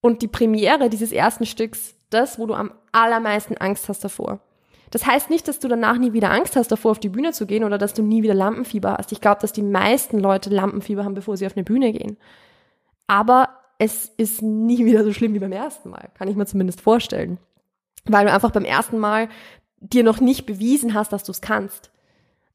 und 0.00 0.22
die 0.22 0.28
Premiere 0.28 0.90
dieses 0.90 1.12
ersten 1.12 1.46
Stücks 1.46 1.94
das, 2.10 2.38
wo 2.40 2.46
du 2.46 2.54
am 2.54 2.72
allermeisten 2.90 3.56
Angst 3.56 3.88
hast 3.88 4.02
davor. 4.02 4.40
Das 4.90 5.06
heißt 5.06 5.30
nicht, 5.30 5.46
dass 5.46 5.60
du 5.60 5.68
danach 5.68 5.98
nie 5.98 6.12
wieder 6.12 6.32
Angst 6.32 6.56
hast, 6.56 6.72
davor 6.72 6.90
auf 6.90 7.00
die 7.00 7.08
Bühne 7.08 7.32
zu 7.32 7.46
gehen 7.46 7.62
oder 7.62 7.78
dass 7.78 7.94
du 7.94 8.02
nie 8.02 8.24
wieder 8.24 8.34
Lampenfieber 8.34 8.96
hast. 8.98 9.12
Ich 9.12 9.20
glaube, 9.20 9.40
dass 9.40 9.52
die 9.52 9.62
meisten 9.62 10.18
Leute 10.18 10.50
Lampenfieber 10.50 11.04
haben, 11.04 11.14
bevor 11.14 11.36
sie 11.36 11.46
auf 11.46 11.56
eine 11.56 11.64
Bühne 11.64 11.92
gehen. 11.92 12.16
Aber 13.06 13.50
es 13.78 14.06
ist 14.16 14.42
nie 14.42 14.84
wieder 14.84 15.04
so 15.04 15.12
schlimm 15.12 15.32
wie 15.32 15.38
beim 15.38 15.52
ersten 15.52 15.90
Mal, 15.90 16.08
kann 16.14 16.26
ich 16.26 16.34
mir 16.34 16.46
zumindest 16.46 16.80
vorstellen 16.80 17.38
weil 18.06 18.26
du 18.26 18.32
einfach 18.32 18.50
beim 18.50 18.64
ersten 18.64 18.98
Mal 18.98 19.28
dir 19.80 20.02
noch 20.02 20.20
nicht 20.20 20.46
bewiesen 20.46 20.94
hast, 20.94 21.12
dass 21.12 21.24
du 21.24 21.32
es 21.32 21.40
kannst. 21.40 21.90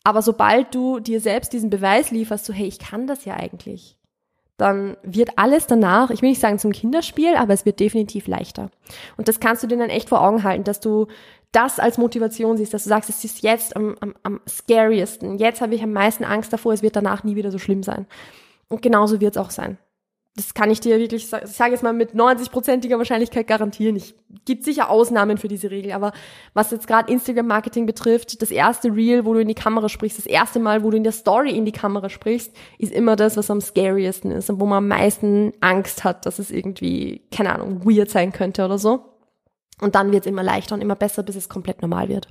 Aber 0.03 0.21
sobald 0.21 0.73
du 0.73 0.99
dir 0.99 1.19
selbst 1.19 1.53
diesen 1.53 1.69
Beweis 1.69 2.11
lieferst, 2.11 2.45
so 2.45 2.53
hey, 2.53 2.67
ich 2.67 2.79
kann 2.79 3.07
das 3.07 3.25
ja 3.25 3.35
eigentlich, 3.35 3.97
dann 4.57 4.97
wird 5.03 5.37
alles 5.37 5.67
danach, 5.67 6.09
ich 6.09 6.21
will 6.21 6.29
nicht 6.29 6.41
sagen 6.41 6.59
zum 6.59 6.71
Kinderspiel, 6.71 7.35
aber 7.35 7.53
es 7.53 7.65
wird 7.65 7.79
definitiv 7.79 8.27
leichter. 8.27 8.71
Und 9.17 9.27
das 9.27 9.39
kannst 9.39 9.63
du 9.63 9.67
dir 9.67 9.77
dann 9.77 9.89
echt 9.89 10.09
vor 10.09 10.21
Augen 10.21 10.43
halten, 10.43 10.63
dass 10.63 10.79
du 10.79 11.07
das 11.51 11.79
als 11.79 11.97
Motivation 11.97 12.57
siehst, 12.57 12.73
dass 12.73 12.83
du 12.83 12.89
sagst, 12.89 13.09
es 13.09 13.23
ist 13.23 13.41
jetzt 13.41 13.75
am, 13.75 13.95
am, 14.01 14.15
am 14.23 14.41
scariesten, 14.47 15.37
jetzt 15.37 15.61
habe 15.61 15.75
ich 15.75 15.83
am 15.83 15.93
meisten 15.93 16.23
Angst 16.23 16.53
davor, 16.53 16.73
es 16.73 16.83
wird 16.83 16.95
danach 16.95 17.23
nie 17.23 17.35
wieder 17.35 17.51
so 17.51 17.57
schlimm 17.57 17.83
sein. 17.83 18.05
Und 18.67 18.81
genauso 18.81 19.19
wird 19.19 19.35
es 19.35 19.41
auch 19.41 19.49
sein 19.49 19.77
das 20.39 20.53
kann 20.53 20.71
ich 20.71 20.79
dir 20.79 20.97
wirklich, 20.97 21.23
ich 21.23 21.51
sage 21.51 21.71
jetzt 21.71 21.83
mal 21.83 21.91
mit 21.91 22.13
90-prozentiger 22.13 22.97
Wahrscheinlichkeit 22.97 23.45
garantieren. 23.45 23.97
Ich 23.97 24.15
gibt 24.45 24.63
sicher 24.63 24.89
Ausnahmen 24.89 25.37
für 25.37 25.49
diese 25.49 25.69
Regel, 25.69 25.91
aber 25.91 26.13
was 26.53 26.71
jetzt 26.71 26.87
gerade 26.87 27.11
Instagram-Marketing 27.11 27.85
betrifft, 27.85 28.41
das 28.41 28.49
erste 28.49 28.95
Reel, 28.95 29.25
wo 29.25 29.33
du 29.33 29.41
in 29.41 29.49
die 29.49 29.53
Kamera 29.53 29.89
sprichst, 29.89 30.17
das 30.17 30.25
erste 30.25 30.59
Mal, 30.59 30.83
wo 30.83 30.91
du 30.91 30.97
in 30.97 31.03
der 31.03 31.11
Story 31.11 31.51
in 31.51 31.65
die 31.65 31.73
Kamera 31.73 32.07
sprichst, 32.07 32.55
ist 32.77 32.93
immer 32.93 33.17
das, 33.17 33.35
was 33.35 33.51
am 33.51 33.59
scariesten 33.59 34.31
ist 34.31 34.49
und 34.49 34.61
wo 34.61 34.65
man 34.65 34.77
am 34.77 34.87
meisten 34.87 35.51
Angst 35.59 36.05
hat, 36.05 36.25
dass 36.25 36.39
es 36.39 36.51
irgendwie, 36.51 37.27
keine 37.35 37.53
Ahnung, 37.53 37.85
weird 37.85 38.09
sein 38.09 38.31
könnte 38.31 38.63
oder 38.63 38.77
so. 38.77 39.03
Und 39.81 39.95
dann 39.95 40.13
wird 40.13 40.25
es 40.25 40.31
immer 40.31 40.43
leichter 40.43 40.75
und 40.75 40.81
immer 40.81 40.95
besser, 40.95 41.23
bis 41.23 41.35
es 41.35 41.49
komplett 41.49 41.81
normal 41.81 42.07
wird. 42.07 42.29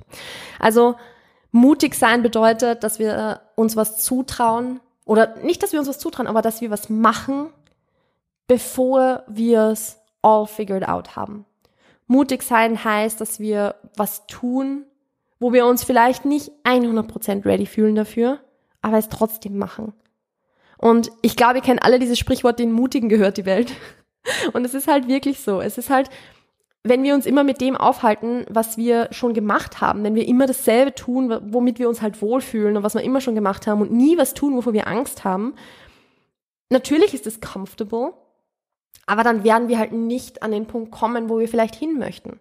Also 0.57 0.95
mutig 1.51 1.93
sein 1.93 2.23
bedeutet, 2.23 2.83
dass 2.83 2.97
wir 2.97 3.41
uns 3.55 3.75
was 3.75 4.03
zutrauen, 4.03 4.79
oder 5.05 5.35
nicht, 5.43 5.63
dass 5.63 5.71
wir 5.71 5.79
uns 5.79 5.89
was 5.89 5.97
zutrauen, 5.97 6.27
aber 6.27 6.43
dass 6.43 6.61
wir 6.61 6.69
was 6.69 6.89
machen, 6.89 7.49
bevor 8.49 9.23
wir 9.27 9.67
es 9.67 10.01
all 10.23 10.47
figured 10.47 10.85
out 10.85 11.15
haben. 11.15 11.45
Mutig 12.07 12.41
sein 12.41 12.83
heißt, 12.83 13.21
dass 13.21 13.39
wir 13.39 13.75
was 13.95 14.25
tun, 14.25 14.85
wo 15.39 15.53
wir 15.53 15.67
uns 15.67 15.83
vielleicht 15.83 16.25
nicht 16.25 16.51
100% 16.65 17.45
ready 17.45 17.67
fühlen 17.67 17.93
dafür, 17.93 18.39
aber 18.81 18.97
es 18.97 19.07
trotzdem 19.07 19.57
machen. 19.57 19.93
Und 20.79 21.11
ich 21.21 21.35
glaube, 21.35 21.57
ihr 21.57 21.61
kennt 21.61 21.83
alle 21.83 21.99
dieses 21.99 22.17
Sprichwort, 22.17 22.57
den 22.57 22.71
Mutigen 22.71 23.07
gehört 23.07 23.37
die 23.37 23.45
Welt. 23.45 23.71
Und 24.53 24.65
es 24.65 24.73
ist 24.73 24.87
halt 24.87 25.07
wirklich 25.07 25.41
so. 25.41 25.61
Es 25.61 25.77
ist 25.77 25.91
halt, 25.91 26.09
wenn 26.83 27.03
wir 27.03 27.13
uns 27.13 27.27
immer 27.27 27.43
mit 27.43 27.61
dem 27.61 27.77
aufhalten, 27.77 28.45
was 28.49 28.77
wir 28.77 29.09
schon 29.11 29.35
gemacht 29.35 29.79
haben, 29.79 30.03
wenn 30.03 30.15
wir 30.15 30.27
immer 30.27 30.47
dasselbe 30.47 30.95
tun, 30.95 31.37
womit 31.53 31.77
wir 31.77 31.87
uns 31.87 32.01
halt 32.01 32.19
wohlfühlen 32.21 32.77
und 32.77 32.83
was 32.83 32.95
wir 32.95 33.03
immer 33.03 33.21
schon 33.21 33.35
gemacht 33.35 33.67
haben 33.67 33.81
und 33.81 33.91
nie 33.91 34.17
was 34.17 34.33
tun, 34.33 34.55
wovor 34.55 34.73
wir 34.73 34.87
Angst 34.87 35.23
haben, 35.23 35.53
natürlich 36.71 37.13
ist 37.13 37.27
es 37.27 37.41
comfortable, 37.41 38.13
aber 39.05 39.23
dann 39.23 39.43
werden 39.43 39.69
wir 39.69 39.79
halt 39.79 39.91
nicht 39.91 40.43
an 40.43 40.51
den 40.51 40.67
Punkt 40.67 40.91
kommen, 40.91 41.29
wo 41.29 41.39
wir 41.39 41.47
vielleicht 41.47 41.75
hin 41.75 41.97
möchten. 41.97 42.39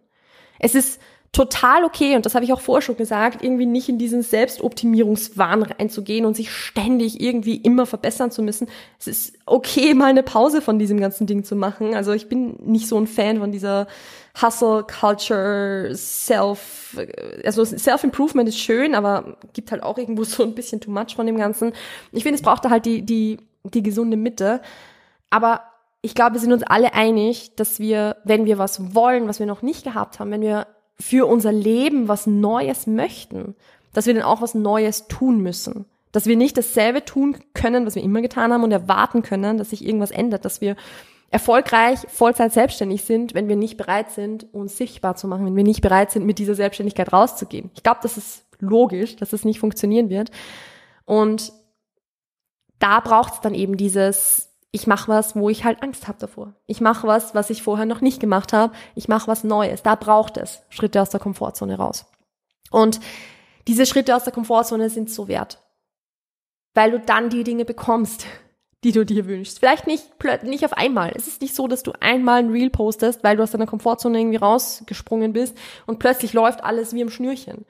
Es 0.59 0.75
ist 0.75 1.01
total 1.33 1.85
okay, 1.85 2.17
und 2.17 2.25
das 2.27 2.35
habe 2.35 2.45
ich 2.45 2.53
auch 2.53 2.61
vorher 2.61 2.83
schon 2.83 2.97
gesagt, 2.97 3.43
irgendwie 3.43 3.67
nicht 3.67 3.89
in 3.89 3.99
diesen 3.99 4.23
Selbstoptimierungswahn 4.23 5.63
reinzugehen 5.63 6.25
und 6.25 6.35
sich 6.35 6.51
ständig 6.51 7.21
irgendwie 7.21 7.57
immer 7.57 7.87
verbessern 7.87 8.31
zu 8.31 8.43
müssen. 8.43 8.67
Es 8.99 9.07
ist 9.07 9.39
okay, 9.45 9.95
mal 9.95 10.07
eine 10.07 10.23
Pause 10.23 10.63
von 10.63 10.79
diesem 10.79 10.99
ganzen 11.01 11.27
Ding 11.27 11.45
zu 11.45 11.55
machen. 11.55 11.95
Also 11.95 12.13
ich 12.13 12.29
bin 12.29 12.57
nicht 12.65 12.89
so 12.89 12.99
ein 12.99 13.07
Fan 13.07 13.39
von 13.39 13.53
dieser 13.53 13.87
Hustle 14.41 14.85
Culture, 14.85 15.91
Self, 15.95 16.97
also 17.45 17.65
Self-Improvement 17.65 18.49
ist 18.49 18.59
schön, 18.59 18.95
aber 18.95 19.37
gibt 19.53 19.71
halt 19.71 19.83
auch 19.83 19.99
irgendwo 19.99 20.25
so 20.25 20.43
ein 20.43 20.55
bisschen 20.55 20.81
too 20.81 20.91
much 20.91 21.15
von 21.15 21.27
dem 21.27 21.37
Ganzen. 21.37 21.73
Ich 22.13 22.23
finde, 22.23 22.37
es 22.37 22.43
braucht 22.43 22.65
da 22.65 22.71
halt 22.71 22.87
die, 22.87 23.03
die, 23.03 23.39
die 23.65 23.83
gesunde 23.83 24.17
Mitte. 24.17 24.63
Aber 25.31 25.63
ich 26.01 26.15
glaube, 26.15 26.35
wir 26.35 26.41
sind 26.41 26.53
uns 26.53 26.63
alle 26.63 26.95
einig, 26.95 27.57
dass 27.57 27.81
wir, 27.81 28.17
wenn 28.25 28.45
wir 28.45 28.59
was 28.59 28.95
wollen, 28.95 29.29
was 29.29 29.41
wir 29.41 29.47
noch 29.47 29.63
nicht 29.63 29.85
gehabt 29.85 30.21
haben, 30.21 30.31
wenn 30.31 30.41
wir 30.41 30.67
für 31.01 31.27
unser 31.27 31.53
Leben 31.53 32.09
was 32.09 32.27
Neues 32.27 32.87
möchten, 32.87 33.55
dass 33.93 34.07
wir 34.07 34.15
dann 34.15 34.23
auch 34.23 34.41
was 34.41 34.55
Neues 34.55 35.09
tun 35.09 35.41
müssen. 35.41 35.87
Dass 36.13 36.27
wir 36.27 36.37
nicht 36.37 36.57
dasselbe 36.57 37.05
tun 37.05 37.37
können, 37.55 37.85
was 37.85 37.95
wir 37.95 38.03
immer 38.03 38.23
getan 38.23 38.53
haben 38.53 38.65
und 38.65 38.73
erwarten 38.73 39.23
können, 39.23 39.59
dass 39.59 39.71
sich 39.71 39.85
irgendwas 39.85 40.11
ändert, 40.11 40.45
dass 40.45 40.61
wir 40.61 40.77
erfolgreich 41.31 42.01
Vollzeit 42.09 42.53
selbstständig 42.53 43.03
sind, 43.05 43.35
wenn 43.35 43.49
wir 43.49 43.57
nicht 43.57 43.77
bereit 43.77 44.11
sind, 44.13 44.53
uns 44.55 44.77
sichtbar 44.79 45.17
zu 45.17 45.29
machen, 45.29 45.45
wenn 45.45 45.57
wir 45.57 45.65
nicht 45.65 45.83
bereit 45.83 46.11
sind, 46.11 46.25
mit 46.25 46.39
dieser 46.39 46.55
Selbstständigkeit 46.55 47.13
rauszugehen. 47.13 47.71
Ich 47.75 47.83
glaube, 47.83 48.01
das 48.03 48.17
ist 48.17 48.47
logisch, 48.61 49.17
dass 49.17 49.31
das 49.31 49.45
nicht 49.45 49.61
funktionieren 49.61 50.09
wird. 50.09 50.31
Und 51.05 51.53
da 52.79 53.01
braucht 53.01 53.35
es 53.35 53.41
dann 53.41 53.55
eben 53.55 53.77
dieses 53.77 54.48
ich 54.71 54.87
mache 54.87 55.09
was, 55.09 55.35
wo 55.35 55.49
ich 55.49 55.65
halt 55.65 55.83
Angst 55.83 56.09
habe 56.09 56.19
davor. 56.19 56.55
Ich 56.67 56.81
mache 56.81 57.07
was, 57.07 57.35
was 57.35 57.51
ich 57.51 57.63
vorher 57.63 57.87
noch 57.87 58.01
nicht 58.01 58.21
gemacht 58.21 58.53
habe. 58.53 58.75
Ich 58.95 59.09
mache 59.09 59.29
was 59.29 59.45
Neues. 59.45 59.83
Da 59.83 59.95
braucht 59.95 60.37
es 60.37 60.63
Schritte 60.69 61.01
aus 61.01 61.11
der 61.11 61.21
Komfortzone 61.21 61.77
raus. 61.77 62.07
Und 62.71 63.01
diese 63.67 63.87
Schritte 63.87 64.15
aus 64.15 64.25
der 64.25 64.33
Komfortzone 64.33 64.91
sind 64.91 65.11
so 65.11 65.27
wert, 65.29 65.63
weil 66.75 66.91
du 66.91 67.01
dann 67.01 67.31
die 67.31 67.45
Dinge 67.45 67.65
bekommst, 67.65 68.27
die 68.85 68.93
du 68.93 69.05
dir 69.05 69.27
wünschst. 69.27 69.59
Vielleicht 69.59 69.87
nicht, 69.87 70.05
nicht 70.45 70.65
auf 70.65 70.75
einmal. 70.75 71.13
Es 71.17 71.27
ist 71.27 71.41
nicht 71.41 71.55
so, 71.55 71.67
dass 71.67 71.83
du 71.83 71.93
einmal 71.99 72.41
ein 72.41 72.51
Reel 72.51 72.71
postest, 72.71 73.25
weil 73.25 73.37
du 73.37 73.43
aus 73.43 73.51
deiner 73.51 73.67
Komfortzone 73.67 74.21
irgendwie 74.21 74.37
rausgesprungen 74.37 75.33
bist 75.33 75.57
und 75.87 75.99
plötzlich 75.99 76.35
läuft 76.35 76.63
alles 76.63 76.93
wie 76.93 77.01
im 77.01 77.11
Schnürchen 77.11 77.65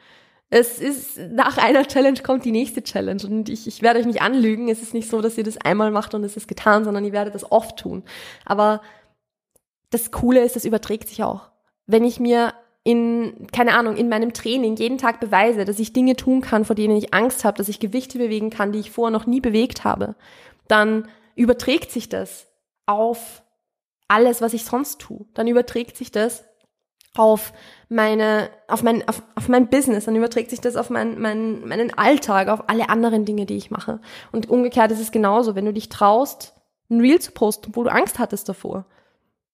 es 0.51 0.79
ist, 0.79 1.19
nach 1.19 1.59
einer 1.59 1.87
Challenge 1.87 2.21
kommt 2.23 2.45
die 2.45 2.53
nächste 2.53 2.83
Challenge 2.83 3.23
und 3.25 3.49
ich, 3.49 3.67
ich 3.67 3.83
werde 3.83 4.01
euch 4.01 4.07
nicht 4.07 4.23
anlügen. 4.23 4.69
Es 4.69 4.81
ist 4.81 4.95
nicht 4.95 5.11
so, 5.11 5.21
dass 5.21 5.37
ihr 5.37 5.45
das 5.45 5.59
einmal 5.59 5.91
macht 5.91 6.15
und 6.15 6.25
es 6.25 6.37
ist 6.37 6.49
getan, 6.49 6.85
sondern 6.85 7.05
ihr 7.05 7.13
werdet 7.13 7.35
das 7.35 7.51
oft 7.53 7.79
tun. 7.79 8.03
Aber 8.47 8.81
das 9.91 10.11
Coole 10.11 10.43
ist, 10.43 10.57
das 10.57 10.65
überträgt 10.65 11.09
sich 11.09 11.23
auch. 11.23 11.51
Wenn 11.87 12.05
ich 12.05 12.19
mir 12.19 12.55
in, 12.83 13.47
keine 13.53 13.75
Ahnung, 13.75 13.97
in 13.97 14.09
meinem 14.09 14.33
Training 14.33 14.77
jeden 14.77 14.97
Tag 14.97 15.21
beweise, 15.21 15.67
dass 15.67 15.79
ich 15.79 15.93
Dinge 15.93 16.17
tun 16.17 16.41
kann, 16.41 16.65
vor 16.65 16.77
denen 16.77 16.97
ich 16.97 17.13
Angst 17.13 17.45
habe, 17.45 17.59
dass 17.59 17.69
ich 17.69 17.81
Gewichte 17.81 18.17
bewegen 18.17 18.49
kann, 18.49 18.73
die 18.73 18.79
ich 18.79 18.91
vorher 18.91 19.13
noch 19.13 19.27
nie 19.27 19.41
bewegt 19.41 19.85
habe, 19.85 20.15
dann 20.67 21.09
überträgt 21.35 21.91
sich 21.91 22.09
das 22.09 22.47
auf 22.87 23.43
alles, 24.09 24.41
was 24.41 24.55
ich 24.55 24.65
sonst 24.65 25.01
tue. 25.01 25.27
Dann 25.35 25.47
überträgt 25.47 25.99
sich 25.99 26.11
das 26.11 26.48
auf 27.15 27.53
meine, 27.89 28.51
auf 28.69 28.83
mein, 28.83 29.07
auf, 29.09 29.23
auf 29.35 29.49
mein 29.49 29.69
Business, 29.69 30.05
dann 30.05 30.17
überträgt 30.17 30.51
sich 30.51 30.61
das 30.61 30.77
auf 30.77 30.91
mein, 30.91 31.21
mein, 31.21 31.67
meinen 31.67 31.97
Alltag, 31.97 32.49
auf 32.49 32.69
alle 32.69 32.89
anderen 32.89 33.25
Dinge, 33.25 33.47
die 33.47 33.57
ich 33.57 33.71
mache. 33.71 34.01
Und 34.31 34.49
umgekehrt 34.51 34.93
ist 34.93 35.01
es 35.01 35.11
genauso, 35.11 35.55
wenn 35.55 35.65
du 35.65 35.73
dich 35.73 35.89
traust, 35.89 36.55
ein 36.91 37.01
Reel 37.01 37.21
zu 37.21 37.33
posten, 37.33 37.75
wo 37.75 37.83
du 37.83 37.93
Angst 37.93 38.19
hattest 38.19 38.49
davor, 38.49 38.87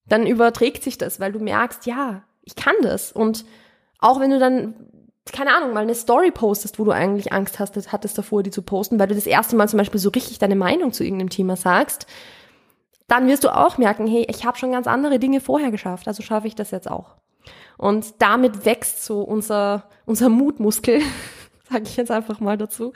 dann 0.07 0.27
überträgt 0.27 0.83
sich 0.83 0.99
das, 0.99 1.21
weil 1.21 1.33
du 1.33 1.39
merkst, 1.39 1.87
ja, 1.87 2.25
ich 2.43 2.57
kann 2.57 2.75
das. 2.83 3.13
Und 3.13 3.45
auch 3.99 4.21
wenn 4.21 4.31
du 4.31 4.39
dann, 4.39 4.75
keine 5.33 5.55
Ahnung, 5.57 5.73
mal 5.73 5.81
eine 5.81 5.95
Story 5.95 6.31
postest, 6.31 6.79
wo 6.79 6.85
du 6.85 6.91
eigentlich 6.91 7.33
Angst 7.33 7.59
hast, 7.59 7.93
hattest 7.93 8.19
davor, 8.19 8.43
die 8.43 8.51
zu 8.51 8.63
posten, 8.63 8.99
weil 8.99 9.09
du 9.09 9.15
das 9.15 9.27
erste 9.27 9.57
Mal 9.57 9.69
zum 9.69 9.79
Beispiel 9.79 10.01
so 10.01 10.11
richtig 10.11 10.39
deine 10.39 10.57
Meinung 10.57 10.93
zu 10.93 11.05
irgendeinem 11.05 11.31
Thema 11.31 11.57
sagst, 11.57 12.07
dann 13.09 13.27
wirst 13.27 13.45
du 13.45 13.55
auch 13.55 13.79
merken, 13.79 14.07
hey, 14.07 14.27
ich 14.29 14.45
habe 14.45 14.59
schon 14.59 14.73
ganz 14.73 14.87
andere 14.87 15.19
Dinge 15.19 15.41
vorher 15.41 15.71
geschafft, 15.71 16.09
also 16.09 16.23
schaffe 16.23 16.47
ich 16.47 16.55
das 16.55 16.71
jetzt 16.71 16.91
auch. 16.91 17.17
Und 17.77 18.15
damit 18.21 18.65
wächst 18.65 19.05
so 19.05 19.23
unser, 19.23 19.89
unser 20.07 20.29
Mutmuskel, 20.29 21.01
sage 21.71 21.85
ich 21.85 21.97
jetzt 21.97 22.11
einfach 22.11 22.41
mal 22.41 22.57
dazu, 22.57 22.93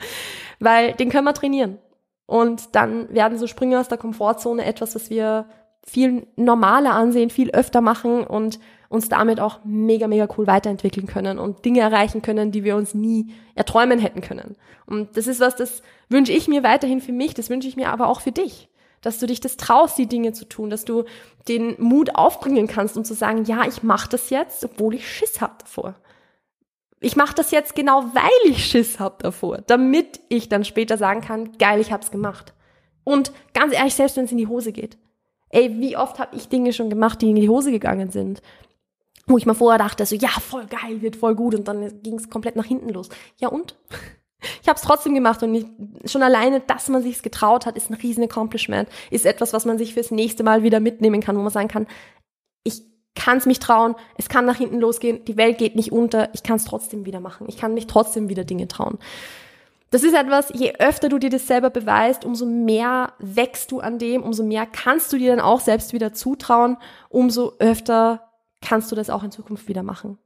weil 0.59 0.93
den 0.93 1.09
können 1.09 1.25
wir 1.25 1.33
trainieren. 1.33 1.77
Und 2.25 2.75
dann 2.75 3.13
werden 3.13 3.37
so 3.37 3.47
Sprünge 3.47 3.79
aus 3.79 3.87
der 3.87 3.97
Komfortzone 3.97 4.63
etwas, 4.63 4.93
was 4.95 5.09
wir 5.09 5.45
viel 5.83 6.27
normaler 6.35 6.93
ansehen, 6.93 7.29
viel 7.29 7.51
öfter 7.51 7.81
machen 7.81 8.23
und 8.23 8.59
uns 8.89 9.09
damit 9.09 9.39
auch 9.39 9.59
mega, 9.63 10.07
mega 10.07 10.27
cool 10.37 10.47
weiterentwickeln 10.47 11.07
können 11.07 11.39
und 11.39 11.63
Dinge 11.65 11.79
erreichen 11.81 12.21
können, 12.21 12.51
die 12.51 12.63
wir 12.63 12.75
uns 12.75 12.93
nie 12.93 13.33
erträumen 13.55 13.99
hätten 13.99 14.21
können. 14.21 14.55
Und 14.85 15.15
das 15.15 15.27
ist 15.27 15.39
was, 15.39 15.55
das 15.55 15.83
wünsche 16.09 16.31
ich 16.31 16.47
mir 16.47 16.63
weiterhin 16.63 17.01
für 17.01 17.11
mich, 17.11 17.33
das 17.33 17.49
wünsche 17.49 17.67
ich 17.67 17.75
mir 17.75 17.89
aber 17.89 18.07
auch 18.07 18.21
für 18.21 18.31
dich. 18.31 18.69
Dass 19.01 19.19
du 19.19 19.27
dich 19.27 19.39
das 19.39 19.57
traust, 19.57 19.97
die 19.97 20.07
Dinge 20.07 20.33
zu 20.33 20.47
tun, 20.47 20.69
dass 20.69 20.85
du 20.85 21.05
den 21.47 21.75
Mut 21.81 22.15
aufbringen 22.15 22.67
kannst, 22.67 22.97
um 22.97 23.05
zu 23.05 23.13
sagen, 23.13 23.45
ja, 23.45 23.65
ich 23.65 23.83
mache 23.83 24.09
das 24.09 24.29
jetzt, 24.29 24.63
obwohl 24.65 24.95
ich 24.95 25.09
Schiss 25.09 25.41
hab 25.41 25.59
davor 25.59 25.95
ich 27.01 27.15
mache 27.15 27.35
das 27.35 27.51
jetzt 27.51 27.75
genau, 27.75 28.03
weil 28.13 28.51
ich 28.51 28.65
Schiss 28.65 28.99
hab 28.99 29.19
davor, 29.23 29.59
damit 29.67 30.19
ich 30.29 30.49
dann 30.49 30.65
später 30.65 30.97
sagen 30.97 31.21
kann, 31.21 31.57
geil, 31.57 31.79
ich 31.79 31.91
hab's 31.91 32.11
gemacht. 32.11 32.53
Und 33.03 33.31
ganz 33.53 33.73
ehrlich, 33.73 33.93
selbst 33.93 34.17
wenn 34.17 34.25
es 34.25 34.31
in 34.31 34.37
die 34.37 34.47
Hose 34.47 34.71
geht. 34.71 34.97
Ey, 35.49 35.79
wie 35.79 35.97
oft 35.97 36.19
habe 36.19 36.35
ich 36.35 36.49
Dinge 36.49 36.73
schon 36.73 36.89
gemacht, 36.89 37.21
die 37.21 37.29
in 37.29 37.35
die 37.35 37.49
Hose 37.49 37.71
gegangen 37.71 38.11
sind? 38.11 38.41
Wo 39.25 39.37
ich 39.37 39.45
mal 39.45 39.53
vorher 39.53 39.79
dachte, 39.79 40.05
so, 40.05 40.15
ja, 40.15 40.29
voll 40.29 40.65
geil, 40.65 41.01
wird 41.01 41.15
voll 41.15 41.35
gut 41.35 41.55
und 41.55 41.67
dann 41.67 42.01
ging 42.03 42.15
es 42.15 42.29
komplett 42.29 42.55
nach 42.55 42.65
hinten 42.65 42.89
los. 42.89 43.09
Ja 43.37 43.47
und? 43.47 43.77
Ich 44.61 44.67
habe 44.69 44.77
es 44.77 44.83
trotzdem 44.83 45.13
gemacht 45.13 45.43
und 45.43 45.53
ich, 45.53 45.65
schon 46.05 46.23
alleine, 46.23 46.61
dass 46.61 46.87
man 46.87 47.01
sich's 47.01 47.21
getraut 47.21 47.65
hat, 47.65 47.75
ist 47.77 47.89
ein 47.89 47.95
riesen 47.95 48.23
Accomplishment, 48.23 48.89
ist 49.11 49.25
etwas, 49.25 49.53
was 49.53 49.65
man 49.65 49.77
sich 49.77 49.93
fürs 49.93 50.11
nächste 50.11 50.43
Mal 50.43 50.63
wieder 50.63 50.79
mitnehmen 50.79 51.21
kann, 51.21 51.37
wo 51.37 51.41
man 51.41 51.51
sagen 51.51 51.67
kann, 51.67 51.87
ich 52.63 52.83
kann 53.15 53.37
es 53.37 53.45
mich 53.45 53.59
trauen, 53.59 53.95
es 54.17 54.29
kann 54.29 54.45
nach 54.45 54.57
hinten 54.57 54.79
losgehen, 54.79 55.25
die 55.25 55.37
Welt 55.37 55.57
geht 55.57 55.75
nicht 55.75 55.91
unter, 55.91 56.29
ich 56.33 56.43
kann 56.43 56.55
es 56.55 56.65
trotzdem 56.65 57.05
wieder 57.05 57.19
machen, 57.19 57.47
ich 57.49 57.57
kann 57.57 57.73
mich 57.73 57.87
trotzdem 57.87 58.29
wieder 58.29 58.45
Dinge 58.45 58.67
trauen. 58.67 58.97
Das 59.91 60.03
ist 60.03 60.13
etwas, 60.13 60.51
je 60.53 60.75
öfter 60.77 61.09
du 61.09 61.17
dir 61.17 61.31
das 61.31 61.47
selber 61.47 61.71
beweist, 61.71 62.23
umso 62.23 62.45
mehr 62.45 63.13
wächst 63.17 63.71
du 63.71 63.79
an 63.79 63.97
dem, 63.97 64.21
umso 64.21 64.43
mehr 64.43 64.67
kannst 64.67 65.11
du 65.11 65.17
dir 65.17 65.31
dann 65.31 65.43
auch 65.43 65.59
selbst 65.59 65.93
wieder 65.93 66.13
zutrauen, 66.13 66.77
umso 67.09 67.53
öfter 67.57 68.29
kannst 68.61 68.91
du 68.91 68.95
das 68.95 69.09
auch 69.09 69.23
in 69.23 69.31
Zukunft 69.31 69.67
wieder 69.67 69.81
machen. 69.81 70.19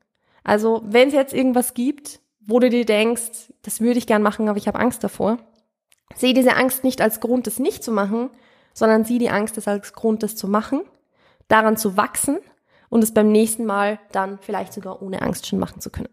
Also, 0.44 0.82
wenn 0.86 1.08
es 1.08 1.14
jetzt 1.14 1.34
irgendwas 1.34 1.74
gibt, 1.74 2.20
wo 2.46 2.60
du 2.60 2.70
dir 2.70 2.86
denkst, 2.86 3.54
das 3.62 3.82
würde 3.82 3.98
ich 3.98 4.08
gern 4.08 4.22
machen, 4.22 4.50
aber 4.50 4.58
ich 4.58 4.68
habe 4.68 4.80
Angst 4.80 5.04
davor, 5.04 5.38
sehe 6.16 6.34
diese 6.34 6.56
Angst 6.56 6.84
nicht 6.84 7.02
als 7.02 7.20
Grund, 7.20 7.48
das 7.48 7.60
nicht 7.60 7.84
zu 7.84 7.92
machen, 7.92 8.30
sondern 8.74 9.06
sieh 9.06 9.20
die 9.20 9.30
Angst 9.30 9.68
als 9.68 9.94
Grund, 9.94 10.24
das 10.24 10.36
zu 10.36 10.48
machen, 10.48 10.82
daran 11.48 11.78
zu 11.78 11.98
wachsen 11.98 12.40
und 12.90 13.04
es 13.04 13.14
beim 13.14 13.32
nächsten 13.32 13.66
Mal 13.66 14.00
dann 14.12 14.40
vielleicht 14.40 14.74
sogar 14.74 15.02
ohne 15.02 15.22
Angst 15.22 15.48
schon 15.48 15.60
machen 15.60 15.82
zu 15.82 15.90
können. 15.90 16.10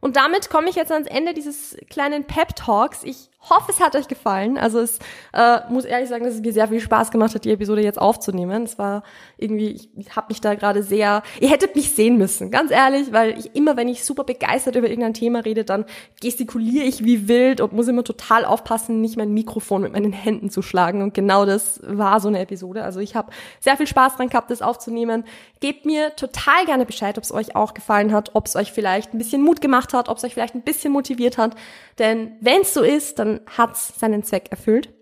Und 0.00 0.16
damit 0.16 0.48
komme 0.50 0.68
ich 0.68 0.76
jetzt 0.76 0.92
ans 0.92 1.08
Ende 1.08 1.34
dieses 1.34 1.76
kleinen 1.90 2.24
Pep 2.24 2.54
Talks. 2.54 3.02
Ich 3.02 3.30
hoffe, 3.40 3.70
es 3.70 3.80
hat 3.80 3.94
euch 3.94 4.08
gefallen. 4.08 4.58
Also 4.58 4.80
es 4.80 4.98
äh, 5.32 5.60
muss 5.70 5.84
ehrlich 5.84 6.08
sagen, 6.08 6.24
dass 6.24 6.34
es 6.34 6.40
mir 6.40 6.52
sehr 6.52 6.68
viel 6.68 6.80
Spaß 6.80 7.10
gemacht 7.10 7.34
hat, 7.34 7.44
die 7.44 7.52
Episode 7.52 7.82
jetzt 7.82 8.00
aufzunehmen. 8.00 8.64
Es 8.64 8.78
war 8.78 9.04
irgendwie, 9.36 9.88
ich 9.96 10.16
habe 10.16 10.26
mich 10.28 10.40
da 10.40 10.54
gerade 10.54 10.82
sehr, 10.82 11.22
ihr 11.40 11.48
hättet 11.48 11.76
mich 11.76 11.94
sehen 11.94 12.18
müssen, 12.18 12.50
ganz 12.50 12.70
ehrlich, 12.70 13.12
weil 13.12 13.38
ich 13.38 13.54
immer, 13.54 13.76
wenn 13.76 13.88
ich 13.88 14.04
super 14.04 14.24
begeistert 14.24 14.74
über 14.74 14.88
irgendein 14.88 15.14
Thema 15.14 15.40
rede, 15.40 15.64
dann 15.64 15.84
gestikuliere 16.20 16.84
ich 16.84 17.04
wie 17.04 17.28
wild 17.28 17.60
und 17.60 17.72
muss 17.72 17.88
immer 17.88 18.04
total 18.04 18.44
aufpassen, 18.44 19.00
nicht 19.00 19.16
mein 19.16 19.32
Mikrofon 19.32 19.82
mit 19.82 19.92
meinen 19.92 20.12
Händen 20.12 20.50
zu 20.50 20.60
schlagen. 20.60 21.02
Und 21.02 21.14
genau 21.14 21.46
das 21.46 21.80
war 21.84 22.20
so 22.20 22.28
eine 22.28 22.40
Episode. 22.40 22.82
Also 22.82 22.98
ich 23.00 23.14
habe 23.14 23.30
sehr 23.60 23.76
viel 23.76 23.86
Spaß 23.86 24.16
dran 24.16 24.28
gehabt, 24.28 24.50
das 24.50 24.62
aufzunehmen. 24.62 25.24
Gebt 25.60 25.86
mir 25.86 26.14
total 26.16 26.66
gerne 26.66 26.86
Bescheid, 26.86 27.16
ob 27.16 27.24
es 27.24 27.32
euch 27.32 27.54
auch 27.54 27.74
gefallen 27.74 28.12
hat, 28.12 28.34
ob 28.34 28.46
es 28.46 28.56
euch 28.56 28.72
vielleicht 28.72 29.14
ein 29.14 29.18
bisschen 29.18 29.42
Mut 29.42 29.60
gemacht 29.60 29.92
hat, 29.94 30.08
ob 30.08 30.18
es 30.18 30.24
euch 30.24 30.34
vielleicht 30.34 30.54
ein 30.54 30.62
bisschen 30.62 30.92
motiviert 30.92 31.38
hat. 31.38 31.54
Denn 31.98 32.32
wenn 32.40 32.62
es 32.62 32.74
so 32.74 32.82
ist, 32.82 33.18
dann 33.28 33.40
hat's 33.46 33.98
seinen 33.98 34.22
Zweck 34.22 34.50
erfüllt. 34.50 34.92